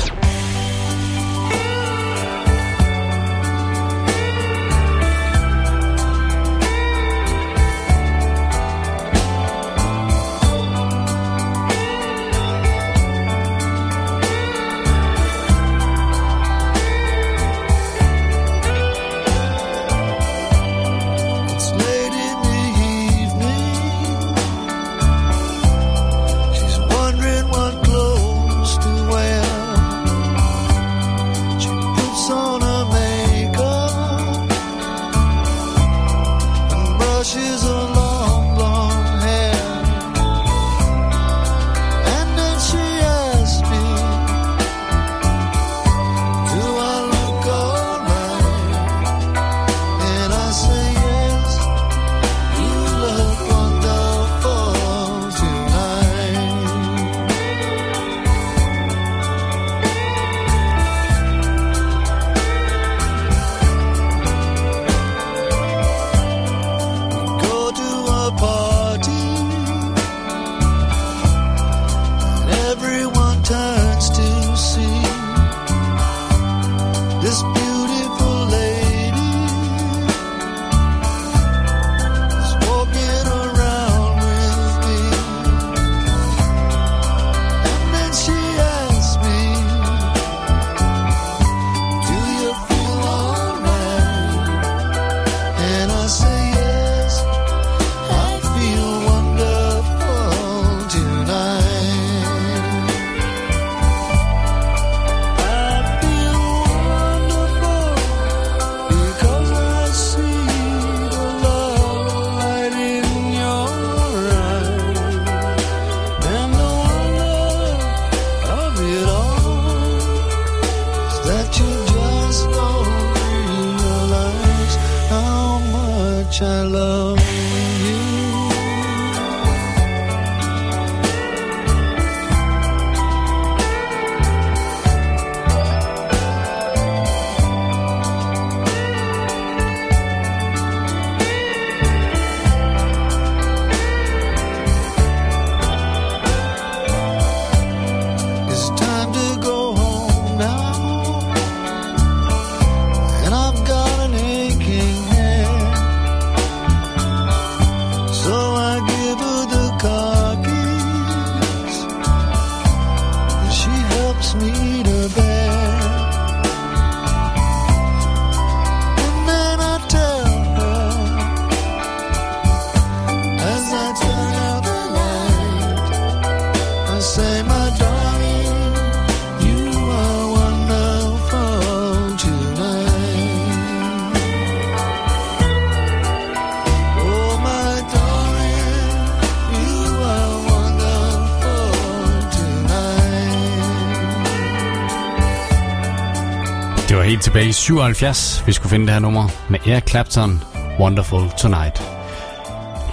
I 197.54 197.56
77, 197.56 198.44
vi 198.46 198.52
skulle 198.54 198.70
finde 198.70 198.86
det 198.86 198.94
her 198.94 199.00
nummer 199.00 199.30
med 199.50 199.60
Eric 199.68 199.90
Clapton, 199.90 200.44
Wonderful 200.80 201.30
Tonight. 201.38 201.84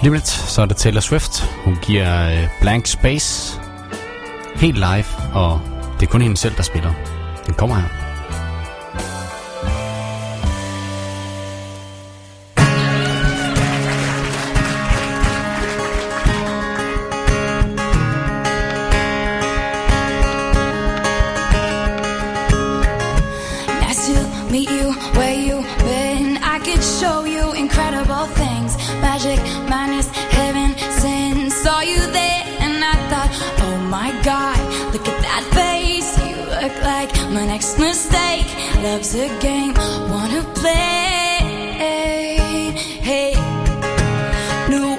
Lige 0.01 0.13
lidt, 0.13 0.27
så 0.27 0.61
er 0.61 0.65
det 0.65 0.77
Taylor 0.77 1.01
Swift. 1.01 1.43
Hun 1.63 1.77
giver 1.81 2.29
øh, 2.29 2.47
Blank 2.61 2.87
Space 2.87 3.59
helt 4.55 4.77
live, 4.77 5.05
og 5.33 5.61
det 5.99 6.07
er 6.07 6.11
kun 6.11 6.21
hende 6.21 6.37
selv, 6.37 6.55
der 6.57 6.63
spiller. 6.63 6.93
Den 7.45 7.53
kommer 7.53 7.75
her. 7.75 8.00
My 37.41 37.47
next 37.47 37.79
mistake. 37.79 38.45
Love's 38.83 39.15
a 39.15 39.27
game, 39.39 39.73
wanna 40.13 40.43
play. 40.53 41.39
Hey, 43.09 43.33
new 44.69 44.89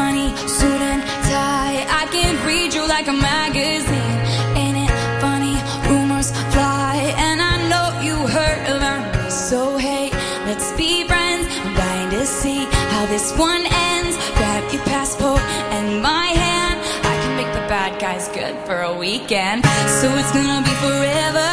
money, 0.00 0.28
suit 0.56 0.80
and 0.92 1.02
tie. 1.28 1.84
I 2.00 2.06
can 2.10 2.32
read 2.46 2.72
you 2.72 2.88
like 2.88 3.08
a 3.08 3.12
magazine. 3.12 4.16
Ain't 4.62 4.78
it 4.84 4.92
funny? 5.20 5.56
Rumors 5.90 6.30
fly, 6.54 6.96
and 7.26 7.38
I 7.52 7.54
know 7.70 7.86
you 8.06 8.16
heard 8.36 8.62
about 8.76 9.04
me. 9.14 9.30
So 9.30 9.76
hey, 9.76 10.08
let's 10.46 10.72
be 10.80 11.04
friends. 11.04 11.44
I'm 11.62 11.74
dying 11.74 12.10
to 12.16 12.24
see 12.24 12.64
how 12.92 13.04
this 13.12 13.26
one 13.36 13.64
ends. 13.92 14.16
Grab 14.38 14.72
your 14.72 14.84
passport 14.84 15.42
and 15.76 16.00
my 16.00 16.28
hand. 16.44 16.78
I 17.12 17.14
can 17.22 17.32
make 17.36 17.52
the 17.52 17.64
bad 17.68 18.00
guys 18.00 18.28
good 18.28 18.56
for 18.66 18.80
a 18.90 18.94
weekend. 18.96 19.66
So 20.00 20.06
it's 20.20 20.32
gonna 20.32 20.62
be 20.64 20.74
forever, 20.86 21.50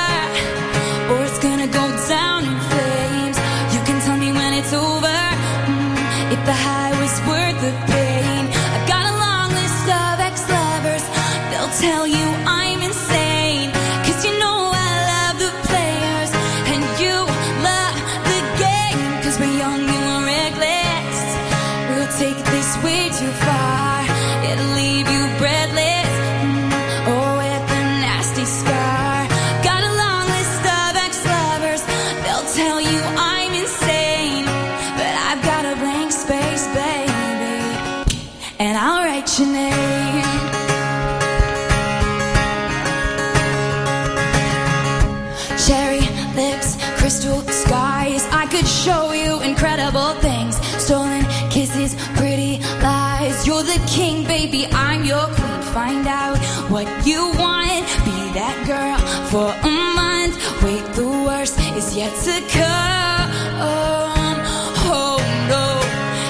what 56.70 56.88
you 57.05 57.22
want. 57.39 57.84
Be 58.03 58.18
that 58.36 58.57
girl 58.68 58.99
for 59.32 59.49
a 59.51 59.74
month. 59.95 60.36
Wait, 60.63 60.84
the 60.95 61.07
worst 61.07 61.59
is 61.76 61.95
yet 61.95 62.13
to 62.28 62.36
come. 62.51 63.30
Oh 63.59 65.20
no. 65.51 65.65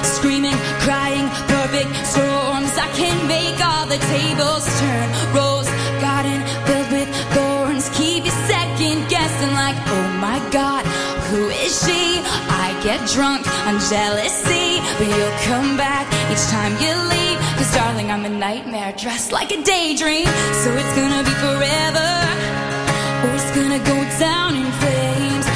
Screaming, 0.02 0.58
crying, 0.86 1.28
perfect 1.50 1.90
storms. 2.06 2.72
I 2.78 2.88
can 2.94 3.16
make 3.26 3.58
all 3.64 3.86
the 3.86 4.00
tables 4.14 4.66
turn. 4.80 5.06
Rose 5.34 5.70
garden 6.00 6.40
filled 6.66 6.90
with 6.92 7.10
thorns. 7.34 7.88
Keep 7.90 8.24
you 8.26 8.34
second 8.46 9.08
guessing, 9.08 9.52
like, 9.52 9.76
oh 9.86 10.08
my 10.20 10.38
god, 10.50 10.84
who 11.30 11.48
is 11.48 11.72
she? 11.84 12.22
I 12.50 12.78
get 12.82 13.00
drunk 13.10 13.46
on 13.66 13.78
jealousy, 13.90 14.78
but 14.98 15.06
you'll 15.06 15.38
come 15.50 15.76
back 15.76 16.06
each 16.30 16.46
time 16.50 16.74
you 16.82 16.94
leave. 17.10 17.27
Cause 17.68 17.76
darling, 17.76 18.10
I'm 18.10 18.24
a 18.24 18.30
nightmare 18.30 18.94
dressed 18.96 19.30
like 19.30 19.50
a 19.52 19.62
daydream. 19.62 20.24
So 20.62 20.72
it's 20.72 20.94
gonna 20.96 21.22
be 21.22 21.34
forever, 21.44 22.08
or 23.24 23.34
it's 23.34 23.50
gonna 23.56 23.78
go 23.78 23.98
down 24.18 24.56
in 24.56 24.72
flames. 24.80 25.47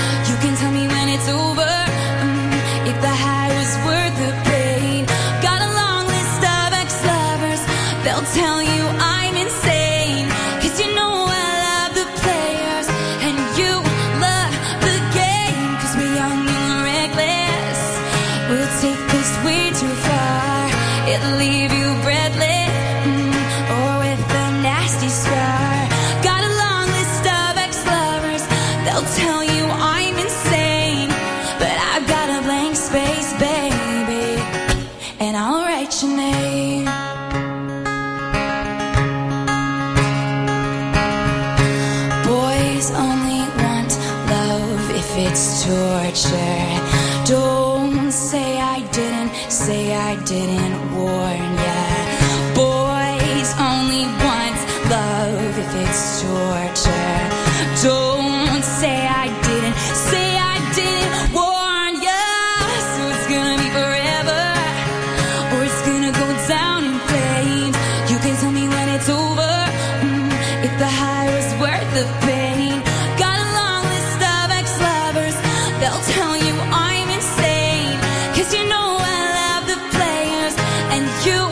you 81.25 81.52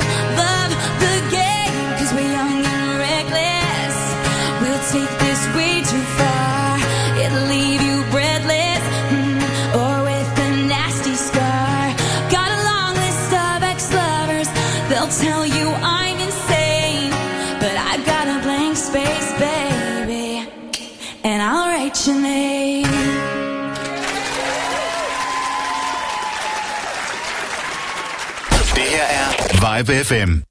Live 29.81 30.05
FM. 30.05 30.50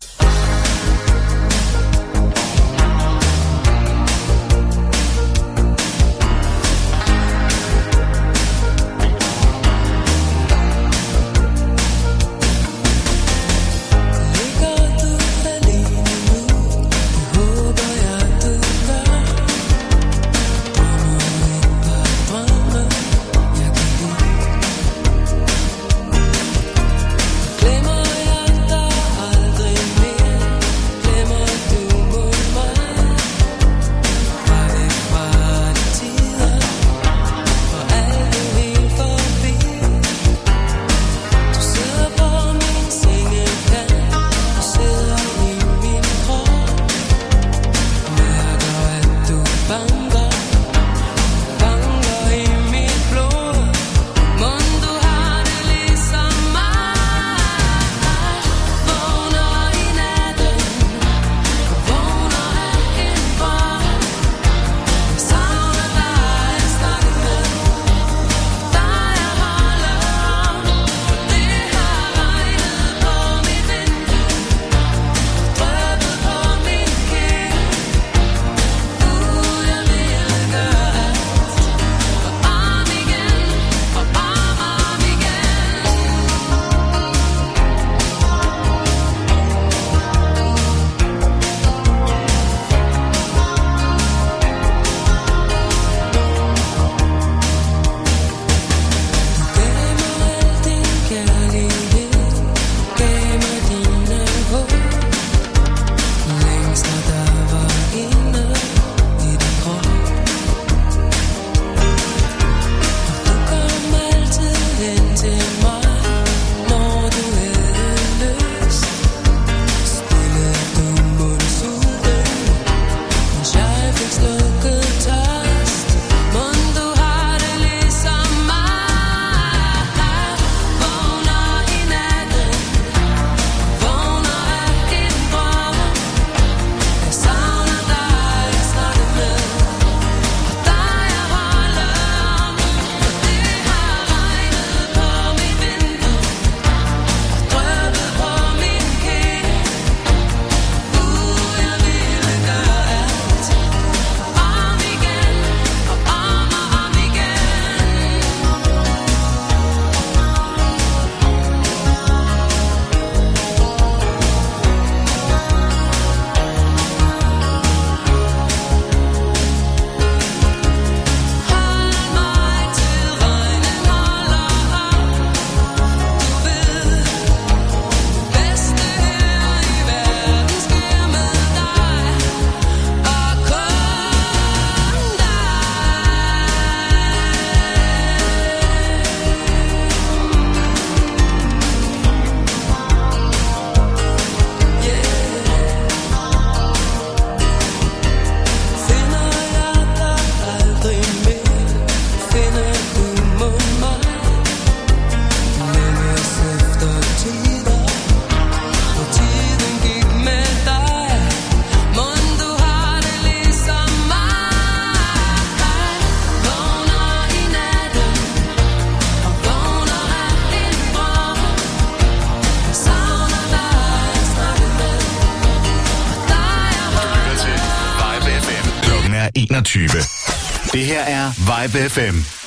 Her 231.05 231.15
er 231.15 231.31
Vibe 231.37 231.89
FM. 231.89 232.38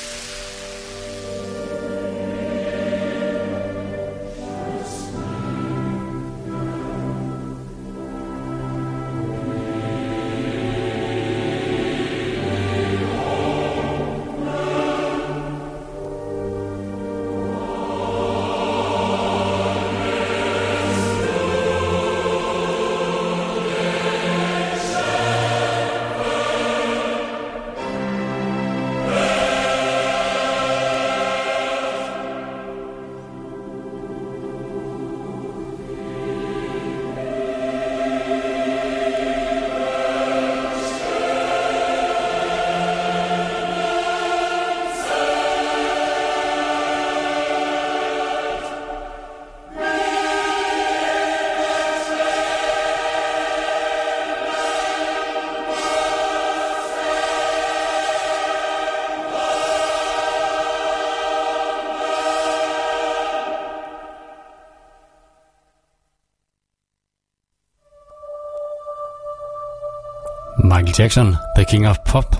Jackson, 71.03 71.35
The 71.55 71.65
King 71.65 71.87
of 71.87 71.97
Pop, 72.05 72.35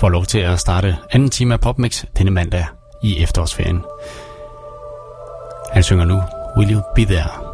får 0.00 0.08
lov 0.08 0.24
til 0.24 0.38
at 0.38 0.60
starte 0.60 0.96
anden 1.10 1.30
time 1.30 1.54
af 1.54 1.60
Popmix 1.60 2.04
denne 2.18 2.30
mandag 2.30 2.66
i 3.02 3.22
efterårsferien. 3.22 3.84
Han 5.72 5.82
synger 5.82 6.04
nu 6.04 6.22
Will 6.56 6.72
You 6.72 6.82
Be 6.94 7.04
There? 7.04 7.45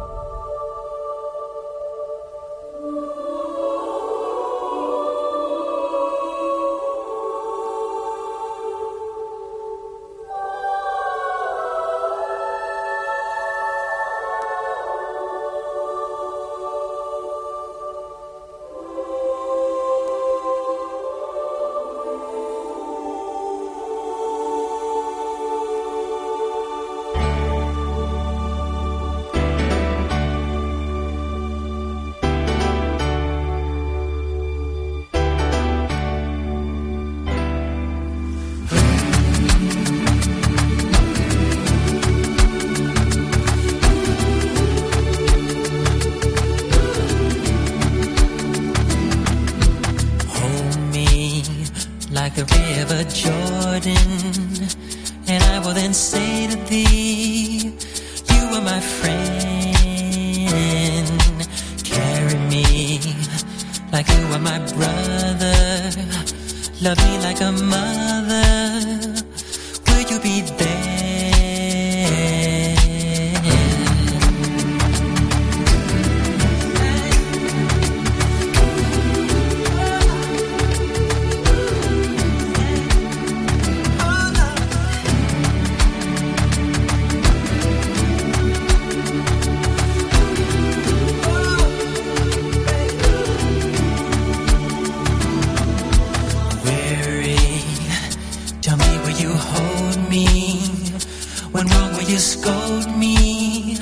When 101.93 102.01
wrong, 102.01 102.05
will 102.05 102.11
you 102.11 102.19
scold 102.19 102.97
me? 102.97 103.77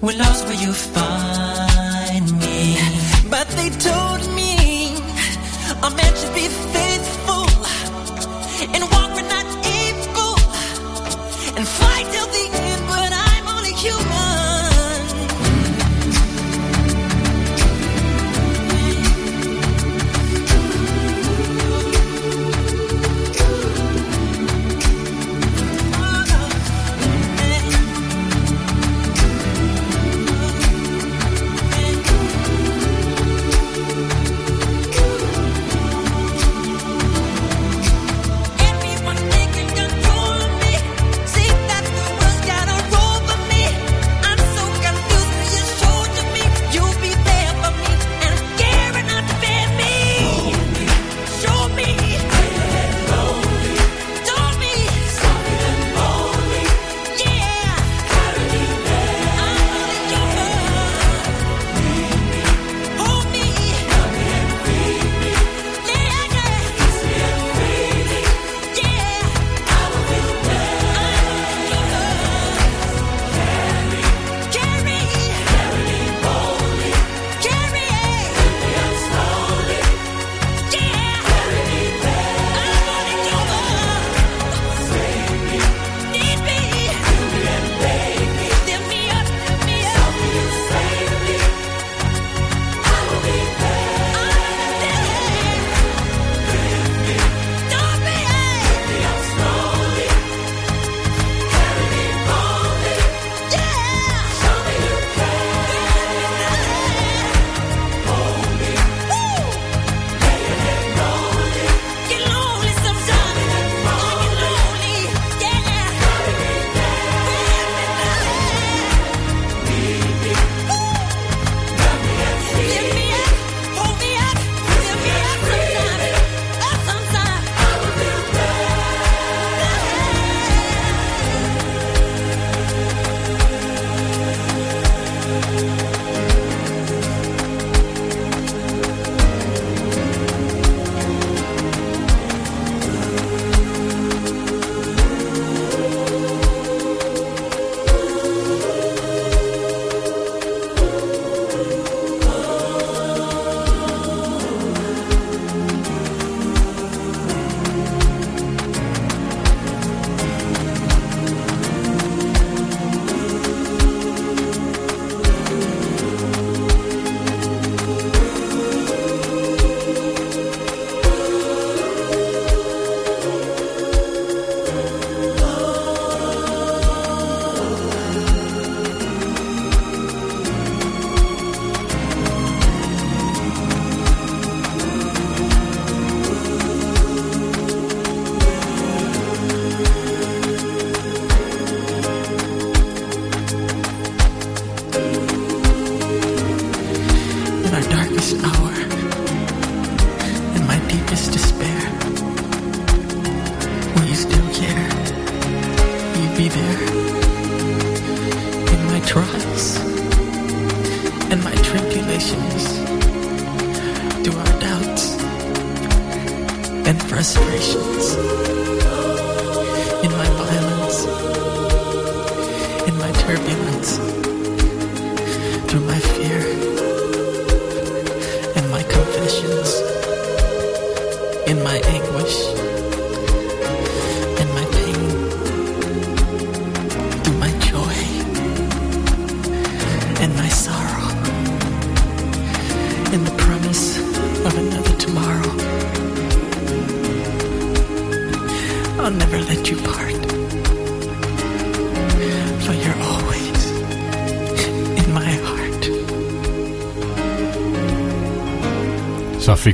When 0.00 0.18
lost, 0.18 0.46
will 0.46 0.60
you 0.60 0.72
find 0.72 1.65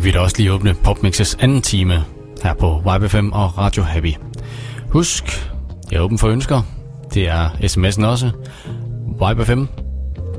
fik 0.03 0.07
vi 0.07 0.19
da 0.19 0.21
også 0.21 0.37
lige 0.39 0.53
åbne 0.53 0.75
Popmixes 0.75 1.35
anden 1.41 1.63
time 1.63 2.05
her 2.43 2.55
på 2.55 2.83
YBFM 2.97 3.33
og 3.33 3.59
Radio 3.59 3.83
Happy. 3.83 4.15
Husk, 4.89 5.25
jeg 5.91 5.97
er 5.97 6.01
åben 6.01 6.19
for 6.19 6.29
ønsker. 6.29 6.63
Det 7.15 7.29
er 7.29 7.49
sms'en 7.49 8.07
også. 8.07 8.31
YBFM, 9.33 9.65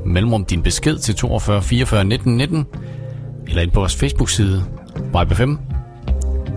mellemrum 0.06 0.44
din 0.44 0.62
besked 0.62 0.98
til 0.98 1.14
42 1.14 1.62
44 1.62 2.04
19 2.04 2.36
19, 2.36 2.66
eller 3.48 3.62
ind 3.62 3.70
på 3.70 3.80
vores 3.80 3.96
Facebook-side, 3.96 4.64
YBFM. 5.22 5.54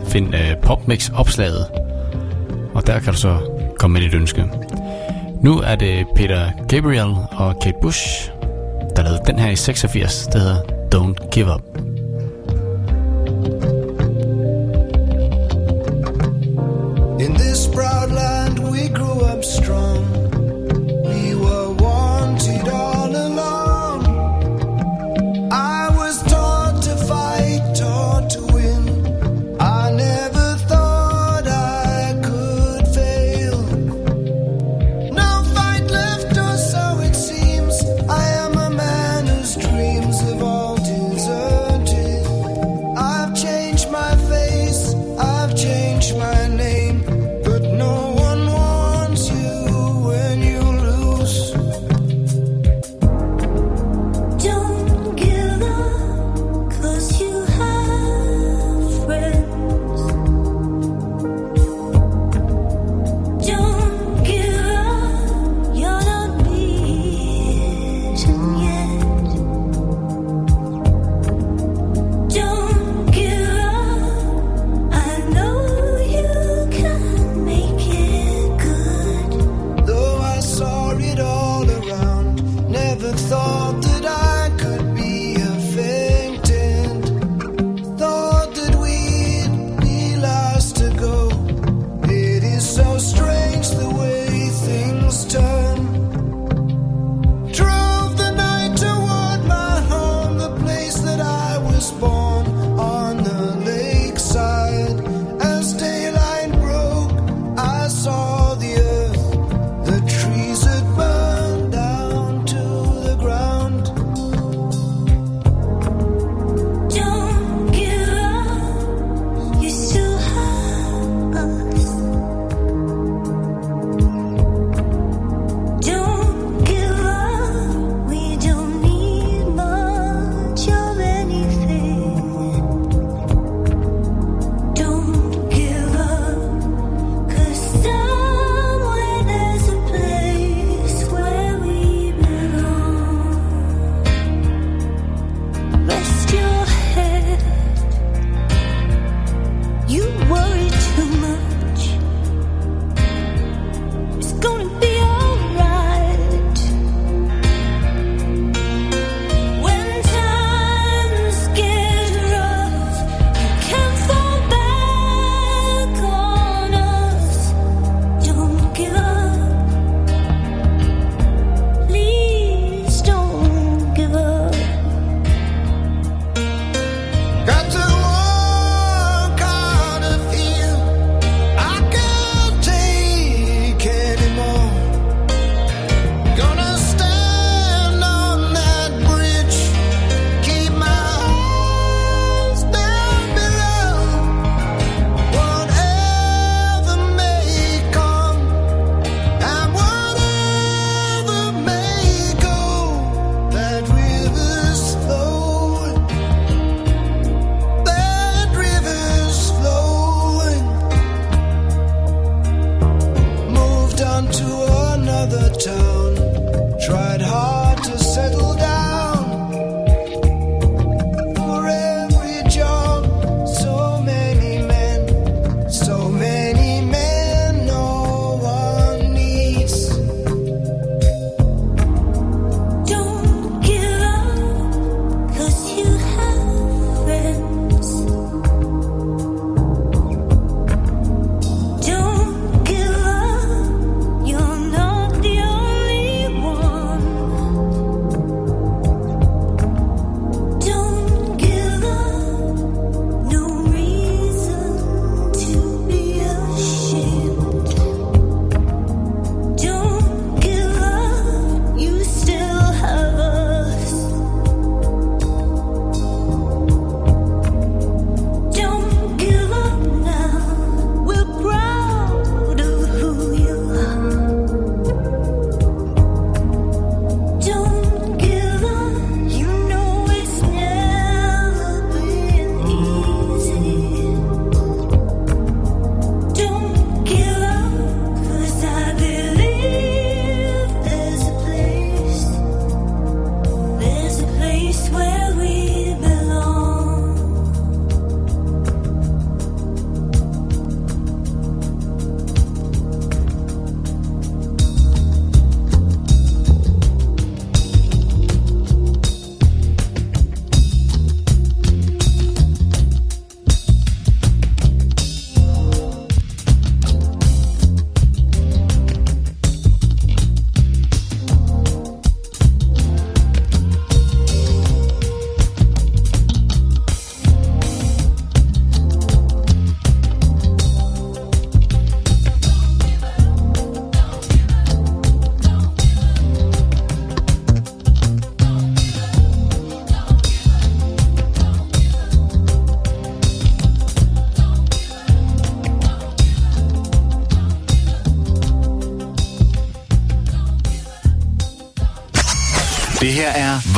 Find 0.08 0.36
øh, 0.36 0.55
Popmix-opslaget, 0.64 1.66
og 2.74 2.88
der 2.88 2.99
kan 2.99 3.14
du 3.14 3.20
så 3.20 3.38
komme 3.80 3.93
med 3.93 4.01
dit 4.01 4.16
ønske. 4.16 4.45
Nu 5.43 5.60
er 5.60 5.76
det 5.76 6.05
Peter 6.16 6.51
Gabriel 6.70 7.16
og 7.32 7.60
Kate 7.64 7.78
Bush, 7.82 8.32
der 8.95 9.03
lavede 9.03 9.22
den 9.28 9.39
her 9.39 9.49
i 9.49 9.55
86, 9.55 10.28
der 10.34 10.39
hedder 10.39 10.62
Don't 10.95 11.30
Give 11.30 11.53
Up. 11.53 11.66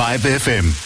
Vibe 0.10 0.40
FM. 0.40 0.79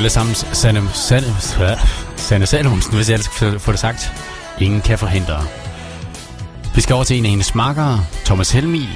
alle 0.00 0.10
sammen 0.10 0.34
Sanne, 0.34 0.88
Sanne, 0.92 1.26
Sanne 2.16 2.46
Salomsen, 2.46 2.94
hvis 2.94 3.08
jeg 3.08 3.14
ellers 3.14 3.28
kan 3.28 3.60
få 3.60 3.72
det 3.72 3.80
sagt. 3.80 4.12
Ingen 4.60 4.80
kan 4.80 4.98
forhindre. 4.98 5.44
Vi 6.74 6.80
skal 6.80 6.94
over 6.94 7.04
til 7.04 7.18
en 7.18 7.24
af 7.24 7.30
hendes 7.30 7.54
makkere, 7.54 8.04
Thomas 8.24 8.50
Helmi. 8.50 8.88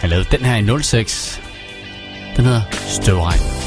Han 0.00 0.10
lavede 0.10 0.26
den 0.30 0.44
her 0.44 0.78
i 0.78 0.82
06. 0.82 1.40
Den 2.36 2.44
hedder 2.44 2.62
Støvregn. 2.86 3.63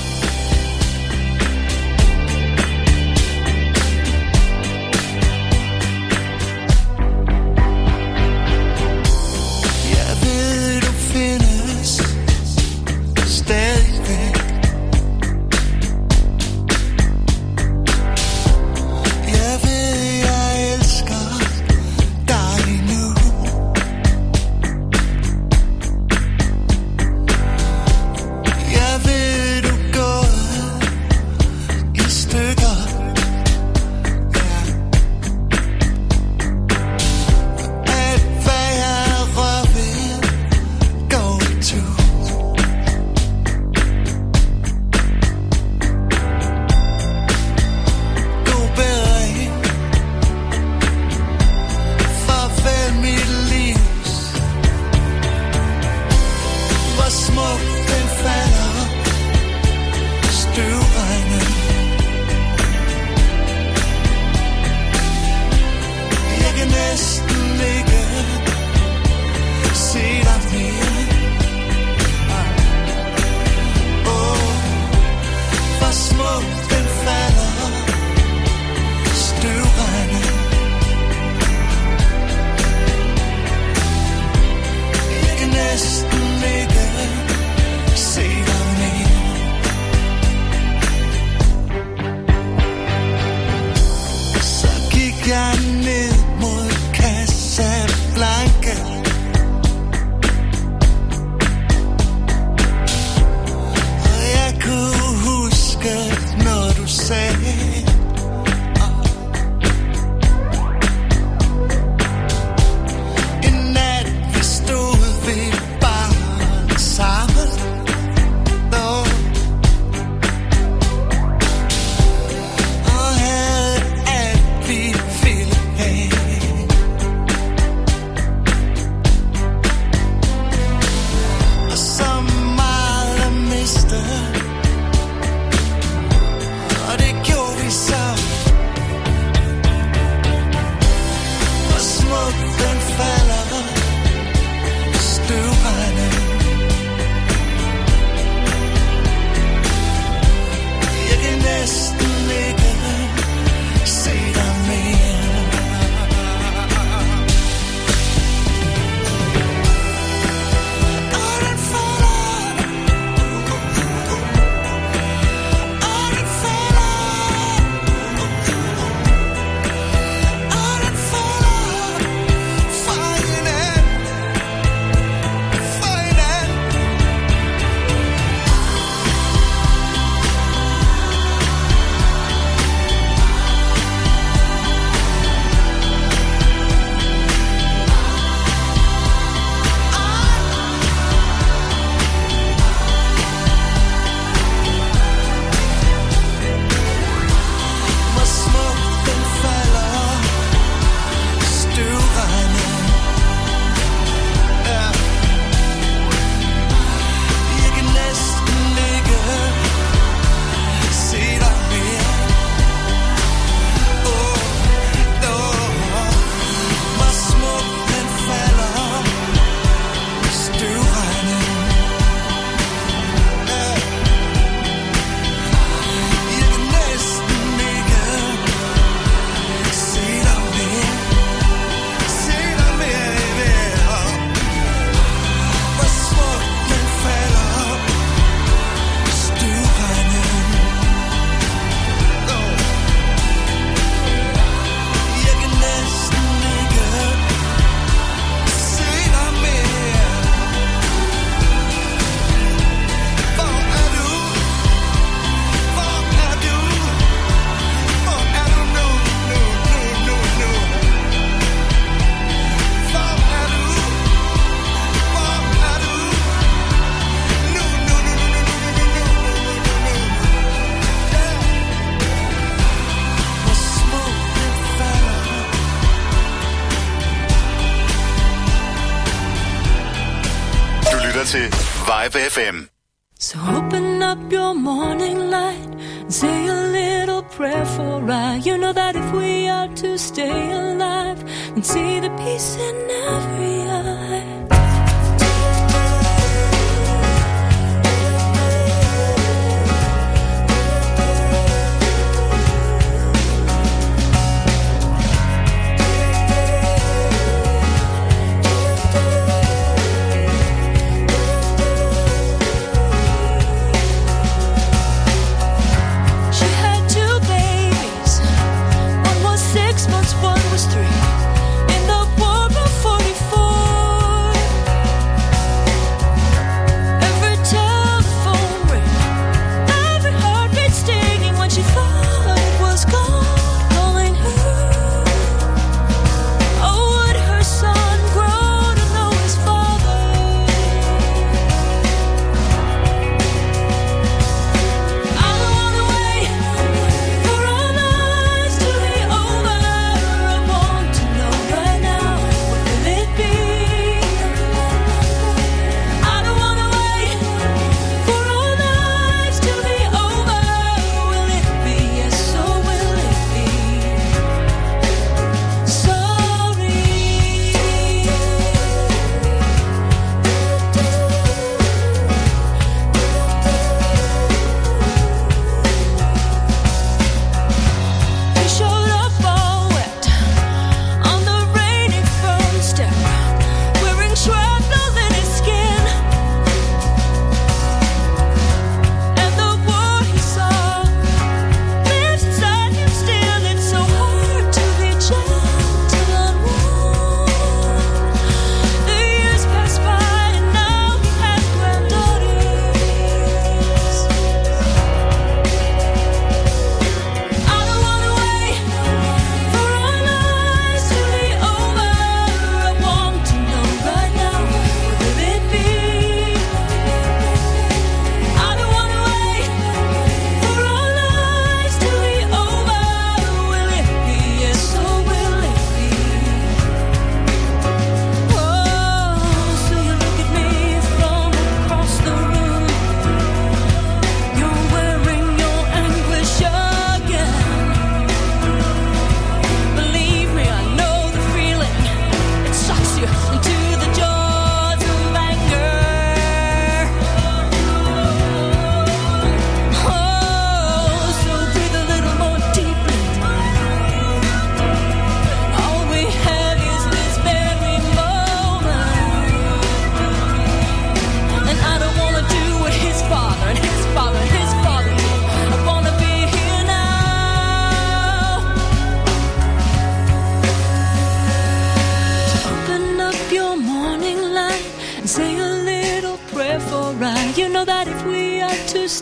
Live 282.07 282.31
FM. 282.31 282.66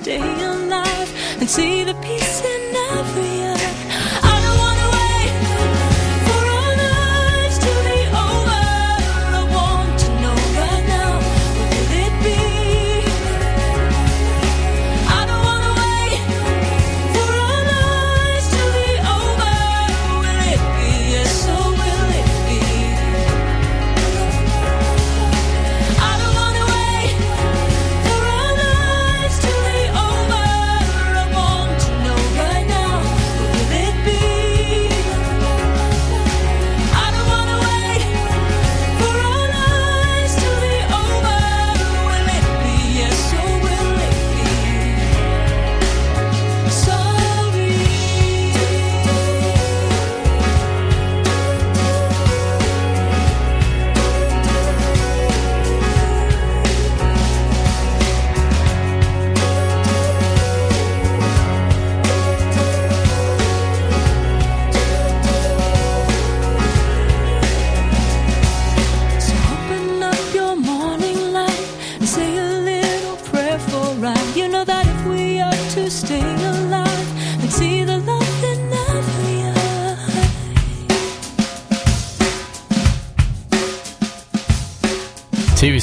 Stay 0.06 0.20
alive 0.20 1.40
and 1.40 1.50
see 1.50 1.84
the 1.84 1.96
peace 1.96 2.42
in 2.46 2.76
every 2.76 3.44
eye. 3.44 3.55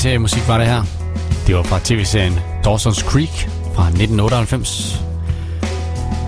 tv-seriemusik 0.03 0.49
var 0.49 0.59
det 0.59 0.67
her. 0.67 0.83
Det 1.47 1.57
var 1.57 1.63
fra 1.63 1.79
tv-serien 1.85 2.33
Dawson's 2.67 3.11
Creek 3.11 3.49
fra 3.75 3.87
1998. 3.87 5.05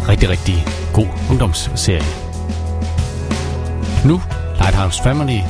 Rigtig, 0.09 0.29
rigtig 0.29 0.65
god 0.93 1.07
ungdomsserie. 1.31 2.03
Nu 4.05 4.21
Lighthouse 4.59 5.03
Family. 5.03 5.41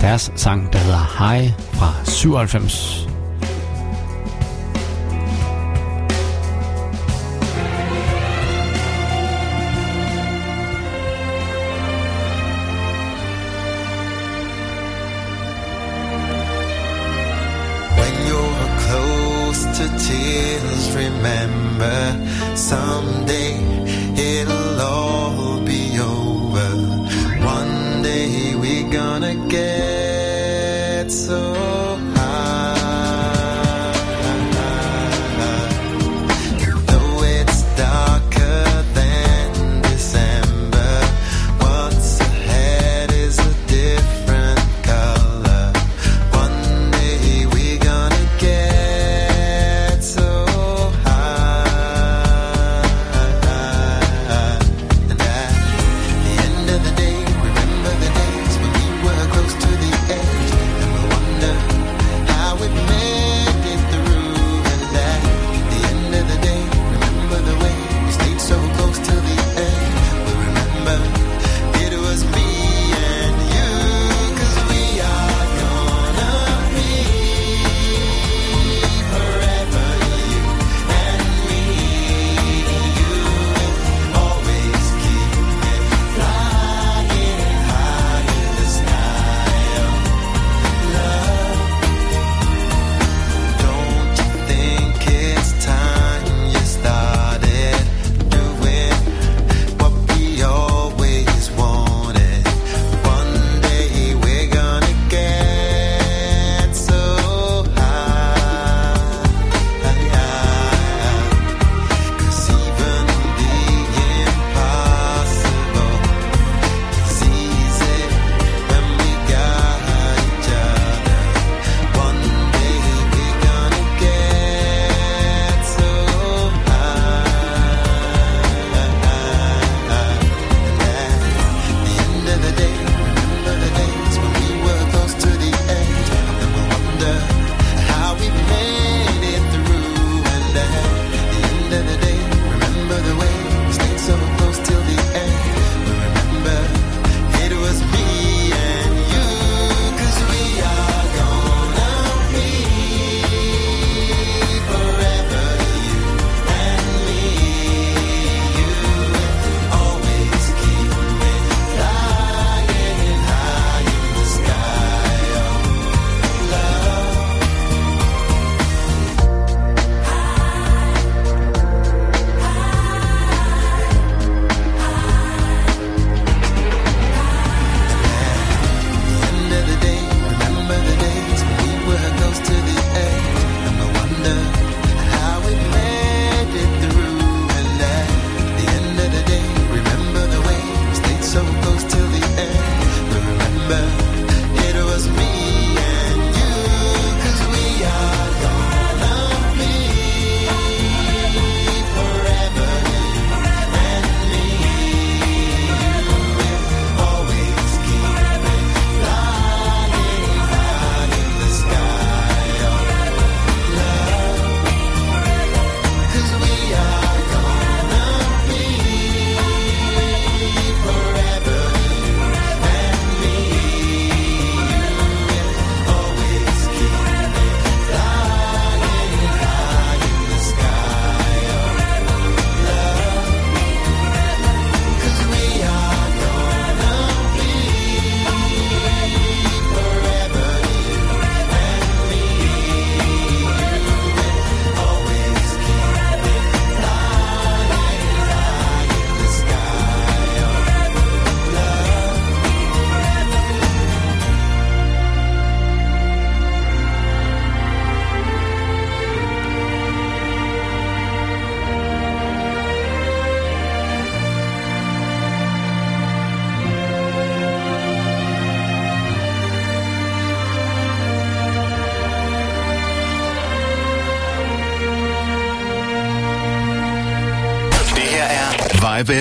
Deres 0.00 0.32
sang, 0.36 0.72
der 0.72 0.78
hedder 0.78 1.28
High 1.28 1.52
fra 1.72 2.04
97. 2.04 3.09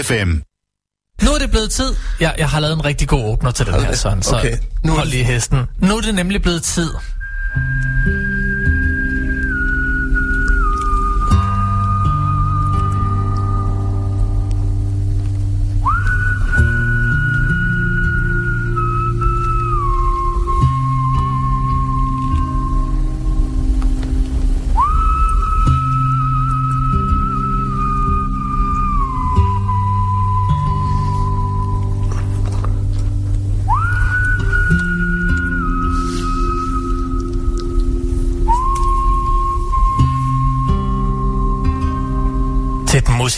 FM. 0.04 0.30
Nu 1.26 1.32
er 1.32 1.40
det 1.40 1.52
blevet 1.52 1.72
tid. 1.72 1.96
Jeg, 2.20 2.36
jeg 2.38 2.50
har 2.50 2.60
lavet 2.60 2.74
en 2.74 2.86
rigtig 2.86 3.08
god 3.08 3.24
åbner 3.32 3.52
til 3.52 3.66
den 3.66 3.74
her, 3.74 3.96
sådan, 3.96 4.24
så 4.24 4.38
Okay, 4.38 4.58
nu 4.84 4.92
hold 4.94 5.08
lige 5.08 5.24
hesten. 5.24 5.60
Nu 5.78 5.98
er 5.98 6.02
det 6.02 6.16
nemlig 6.16 6.42
blevet 6.42 6.64
tid. 6.64 6.90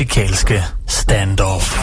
Musikalske 0.01 0.63
standoff. 0.87 1.79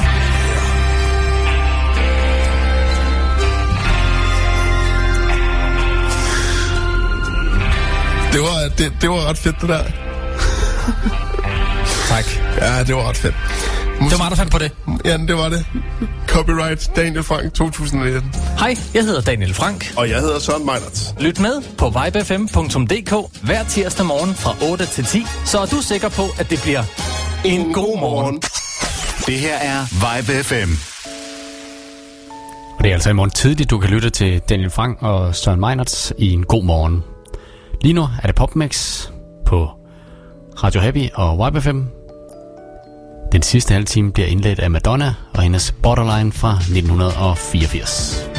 Det 8.33 8.41
var, 8.41 8.77
det, 8.79 8.93
det 9.01 9.11
var 9.11 9.31
ret 9.31 9.39
fedt, 9.39 9.61
det 9.61 9.69
der. 9.69 9.85
tak. 12.09 12.25
Ja, 12.61 12.85
det 12.85 12.95
var 12.95 13.09
ret 13.09 13.17
fedt. 13.17 13.35
Det 14.01 14.13
var 14.13 14.19
mig, 14.19 14.31
der 14.31 14.37
fandt 14.37 14.53
på 14.53 14.59
det. 14.59 14.71
Ja, 15.05 15.17
det 15.17 15.37
var 15.37 15.49
det. 15.49 15.67
Copyright 16.27 16.91
Daniel 16.97 17.23
Frank 17.23 17.55
2019. 17.55 18.33
Hej, 18.59 18.77
jeg 18.95 19.05
hedder 19.05 19.21
Daniel 19.21 19.55
Frank. 19.55 19.93
Og 19.97 20.11
jeg 20.11 20.21
hedder 20.21 20.39
Søren 20.39 20.67
Meinerts. 20.67 21.15
Lyt 21.21 21.41
med 21.41 21.63
på 21.79 21.89
vibefm.dk 22.05 23.15
hver 23.43 23.65
tirsdag 23.65 24.07
morgen 24.07 24.35
fra 24.35 24.57
8 24.71 24.87
til 24.87 25.05
10, 25.05 25.27
så 25.45 25.59
er 25.59 25.67
du 25.67 25.77
sikker 25.83 26.09
på, 26.09 26.23
at 26.39 26.51
det 26.51 26.61
bliver 26.63 26.83
en 27.45 27.73
god 27.73 28.01
morgen. 28.01 28.35
Det 29.27 29.35
her 29.35 29.55
er 29.55 29.81
Vibe 29.91 30.45
FM. 30.45 30.71
Og 32.79 32.85
det 32.85 32.91
er 32.91 32.95
altså 32.95 33.11
i 33.11 33.13
morgen 33.13 33.31
tidligt, 33.31 33.71
du 33.71 33.79
kan 33.79 33.91
lytte 33.91 34.11
til 34.11 34.41
Daniel 34.49 34.71
Frank 34.71 35.03
og 35.03 35.35
Søren 35.35 35.61
Meinerts 35.61 36.13
i 36.19 36.33
en 36.33 36.45
god 36.45 36.65
morgen. 36.65 37.05
Lige 37.83 37.93
nu 37.93 38.03
er 38.23 38.27
det 38.27 38.35
Popmix 38.35 39.07
på 39.47 39.71
Radio 40.65 40.81
Happy 40.81 41.09
og 41.15 41.51
YBFM. 41.51 41.81
Den 43.33 43.43
sidste 43.43 43.73
halve 43.73 43.87
time 43.87 44.13
bliver 44.13 44.29
indledt 44.29 44.59
af 44.59 44.71
Madonna 44.71 45.15
og 45.35 45.43
hendes 45.43 45.73
Borderline 45.83 46.33
fra 46.33 46.53
1984. 46.53 48.38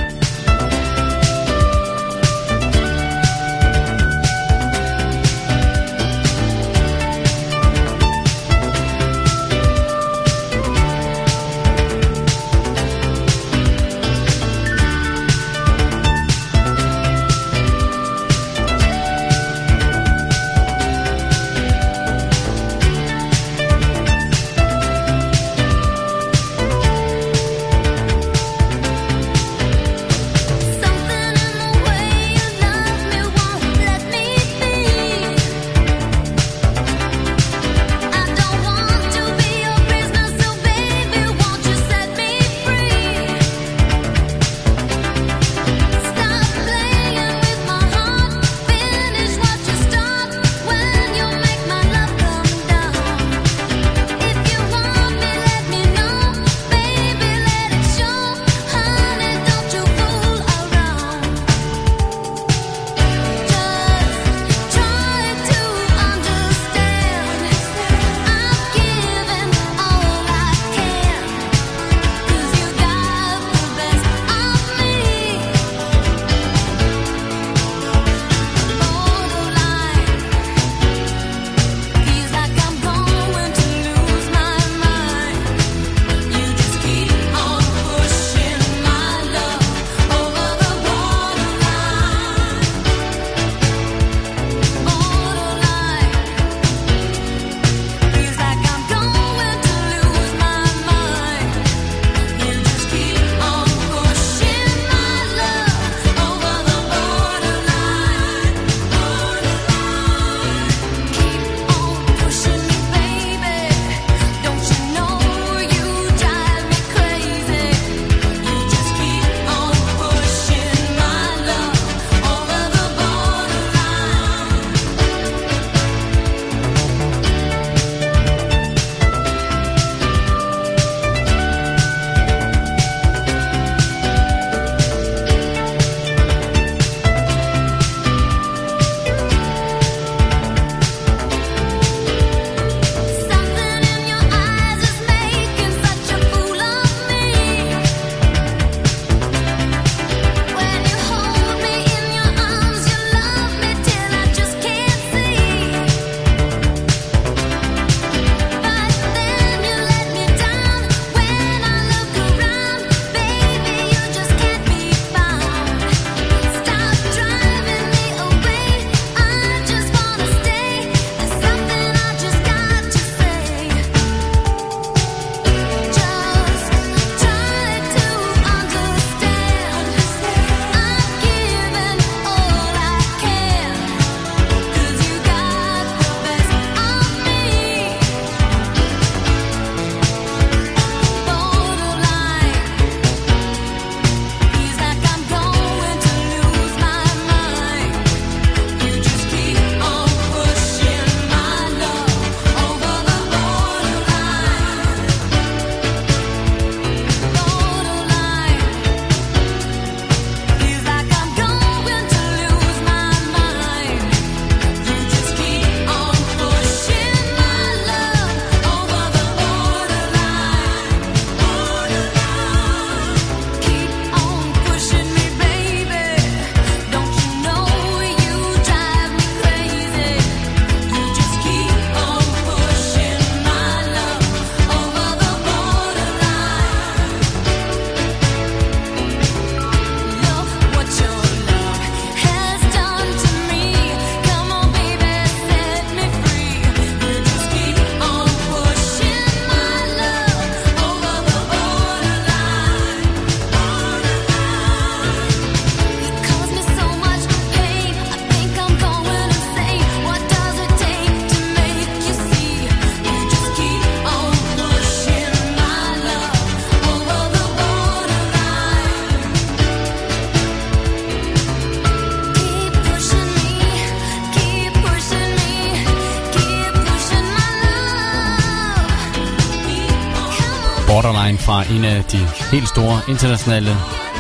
fra 281.49 281.73
en 281.75 281.85
af 281.85 282.03
de 282.03 282.17
helt 282.51 282.67
store 282.67 283.01
internationale, 283.09 283.69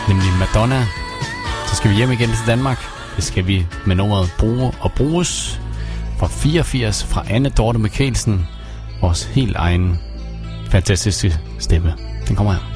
nemlig 0.07 0.27
Madonna. 0.39 0.85
Så 1.67 1.75
skal 1.75 1.91
vi 1.91 1.95
hjem 1.95 2.11
igen 2.11 2.29
til 2.29 2.47
Danmark. 2.47 2.77
Det 3.15 3.23
skal 3.23 3.47
vi 3.47 3.65
med 3.85 3.95
nummeret 3.95 4.29
Bruge 4.39 4.71
og 4.79 4.91
Bruges 4.91 5.61
fra 6.17 6.27
84 6.27 7.03
fra 7.03 7.23
Anne 7.29 7.49
Dorte 7.49 7.79
Mikkelsen, 7.79 8.47
vores 9.01 9.23
helt 9.23 9.55
egen 9.55 9.99
fantastiske 10.69 11.39
stemme. 11.59 11.93
Den 12.27 12.35
kommer 12.35 12.53
her. 12.53 12.68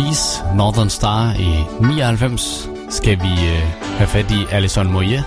Seas, 0.00 0.42
Northern 0.54 0.90
Star 0.90 1.34
i 1.34 1.64
99 1.80 2.68
skal 2.88 3.18
vi 3.22 3.32
øh, 3.32 3.62
have 3.98 4.06
fat 4.06 4.30
i 4.30 4.46
Alison 4.50 4.92
Moyet. 4.92 5.24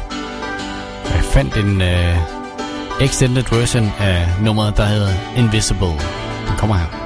Jeg 1.09 1.23
fandt 1.23 1.57
en 1.57 1.81
øh, 1.81 2.17
extended 3.01 3.43
version 3.51 3.91
af 3.99 4.27
nummeret, 4.41 4.77
der 4.77 4.85
hedder 4.85 5.09
Invisible. 5.37 5.87
Den 6.47 6.57
kommer 6.57 6.75
her. 6.75 7.02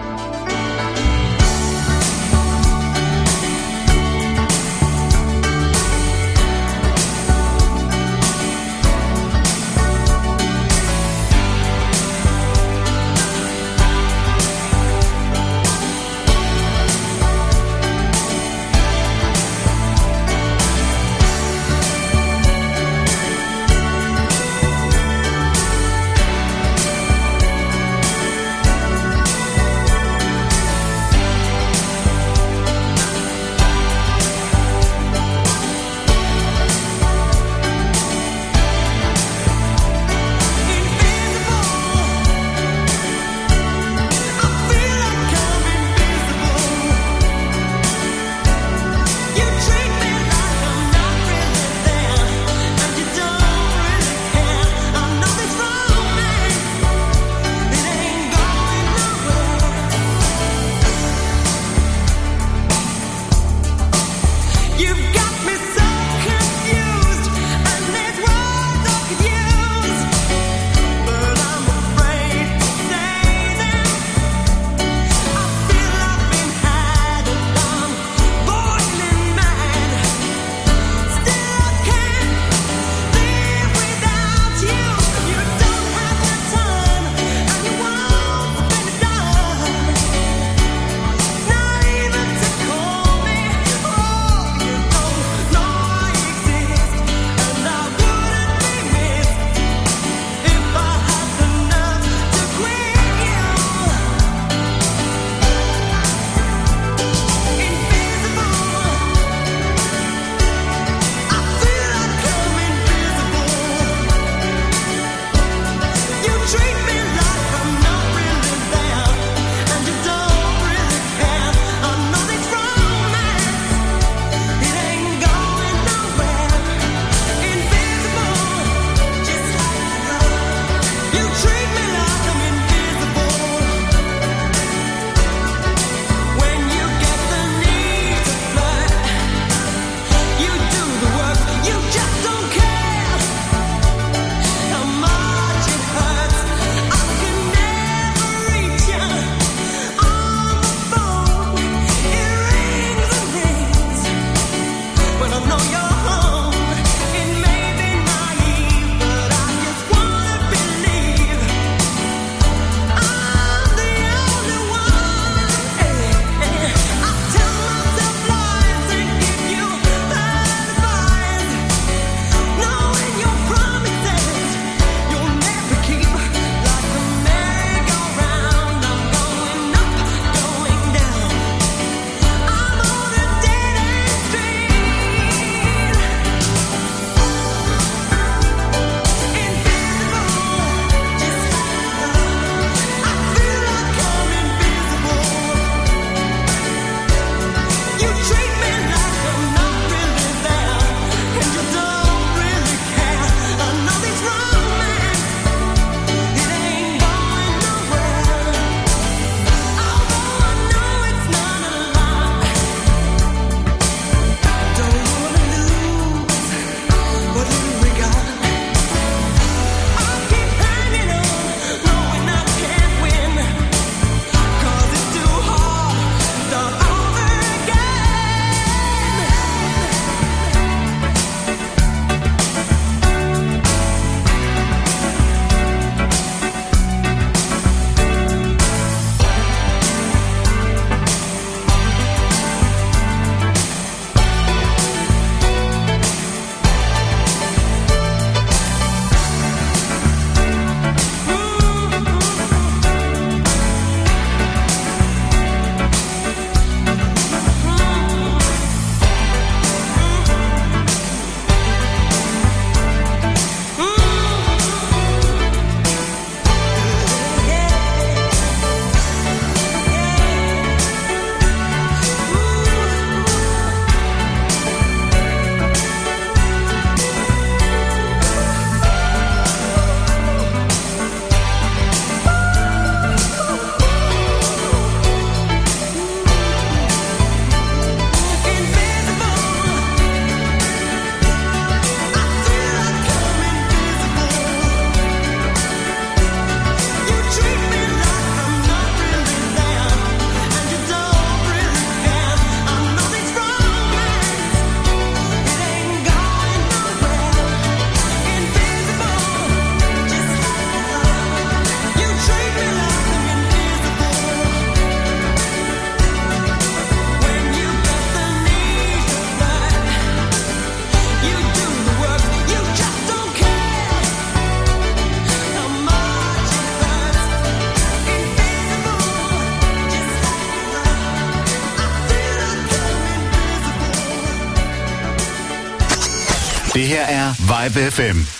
Vibe 337.68 337.92
FM. 337.92 338.37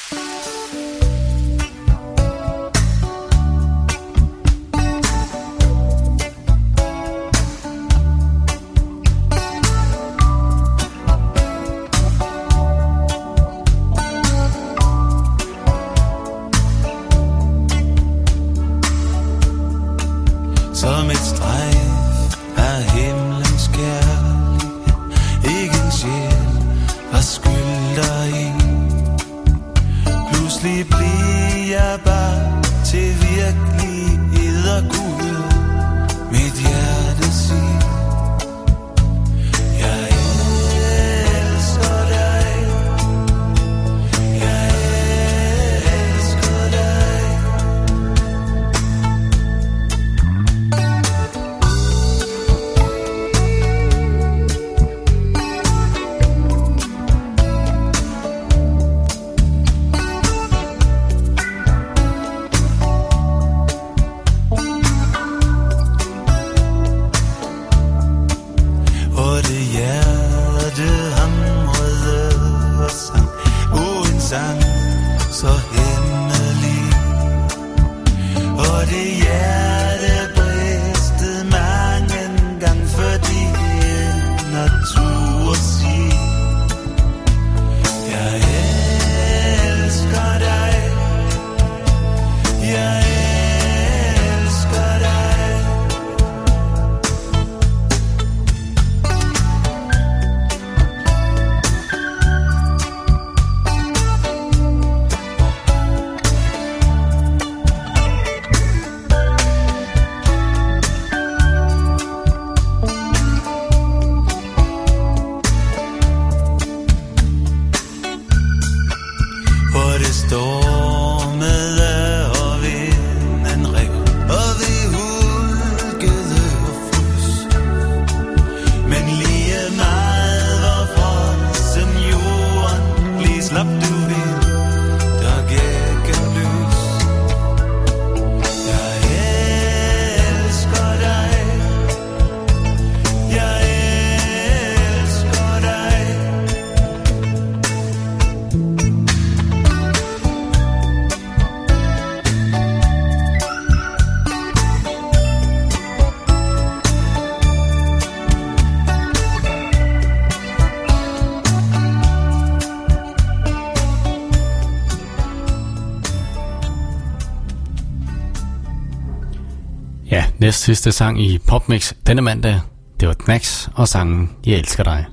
Næst 170.48 170.64
sidste 170.64 170.92
sang 170.92 171.22
i 171.22 171.38
Popmix 171.38 171.94
denne 172.08 172.22
mandag, 172.22 172.60
det 173.00 173.08
var 173.08 173.14
Knacks 173.14 173.70
og 173.76 173.88
sangen 173.88 174.30
Jeg 174.46 174.58
elsker 174.58 174.84
dig. 174.84 175.06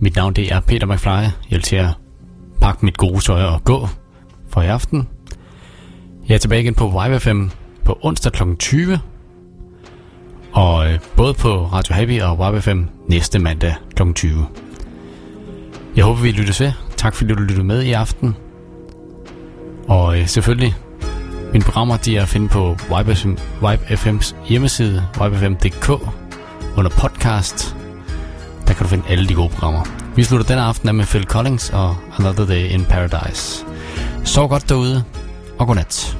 Mit 0.00 0.16
navn 0.16 0.34
det 0.34 0.52
er 0.52 0.60
Peter 0.60 0.86
McFly. 0.86 1.08
Jeg 1.10 1.32
vil 1.50 1.62
til 1.62 1.76
at 1.76 1.88
pakke 2.60 2.84
mit 2.84 2.96
gode 2.96 3.20
tøj 3.20 3.42
og 3.42 3.64
gå 3.64 3.88
for 4.48 4.62
i 4.62 4.66
aften. 4.66 5.08
Jeg 6.28 6.34
er 6.34 6.38
tilbage 6.38 6.62
igen 6.62 6.74
på 6.74 7.02
YFM 7.06 7.18
FM 7.18 7.48
på 7.84 7.98
onsdag 8.02 8.32
kl. 8.32 8.42
20. 8.58 9.00
Og 10.52 10.92
øh, 10.92 10.98
både 11.16 11.34
på 11.34 11.64
Radio 11.64 11.94
Happy 11.94 12.20
og 12.20 12.54
YFM 12.54 12.60
FM 12.60 12.82
næste 13.08 13.38
mandag 13.38 13.74
kl. 13.94 14.02
20. 14.12 14.46
Jeg 15.96 16.04
håber, 16.04 16.20
vi 16.20 16.30
lyttes 16.30 16.60
ved. 16.60 16.72
Tak 16.96 17.14
fordi 17.14 17.32
du 17.32 17.40
lyttede 17.40 17.64
med 17.64 17.82
i 17.82 17.92
aften. 17.92 18.36
Og 19.88 20.18
øh, 20.20 20.26
selvfølgelig 20.26 20.74
mine 21.52 21.64
programmer 21.64 21.96
de 21.96 22.16
er 22.16 22.22
at 22.22 22.28
finde 22.28 22.48
på 22.48 22.76
Vibe, 22.96 23.16
FM, 23.16 23.30
Vibe 23.60 23.84
FM's 23.90 24.34
hjemmeside, 24.48 25.06
vibefm.dk, 25.22 25.88
under 26.76 26.90
podcast. 26.90 27.76
Der 28.66 28.74
kan 28.74 28.82
du 28.82 28.88
finde 28.88 29.04
alle 29.08 29.28
de 29.28 29.34
gode 29.34 29.48
programmer. 29.48 29.84
Vi 30.16 30.24
slutter 30.24 30.46
denne 30.46 30.62
aften 30.62 30.88
af 30.88 30.94
med 30.94 31.06
Phil 31.06 31.24
Collins 31.24 31.70
og 31.70 31.96
Another 32.18 32.46
Day 32.46 32.70
in 32.70 32.84
Paradise. 32.84 33.66
Sov 34.24 34.48
godt 34.48 34.68
derude, 34.68 35.04
og 35.58 35.66
godnat. 35.66 36.19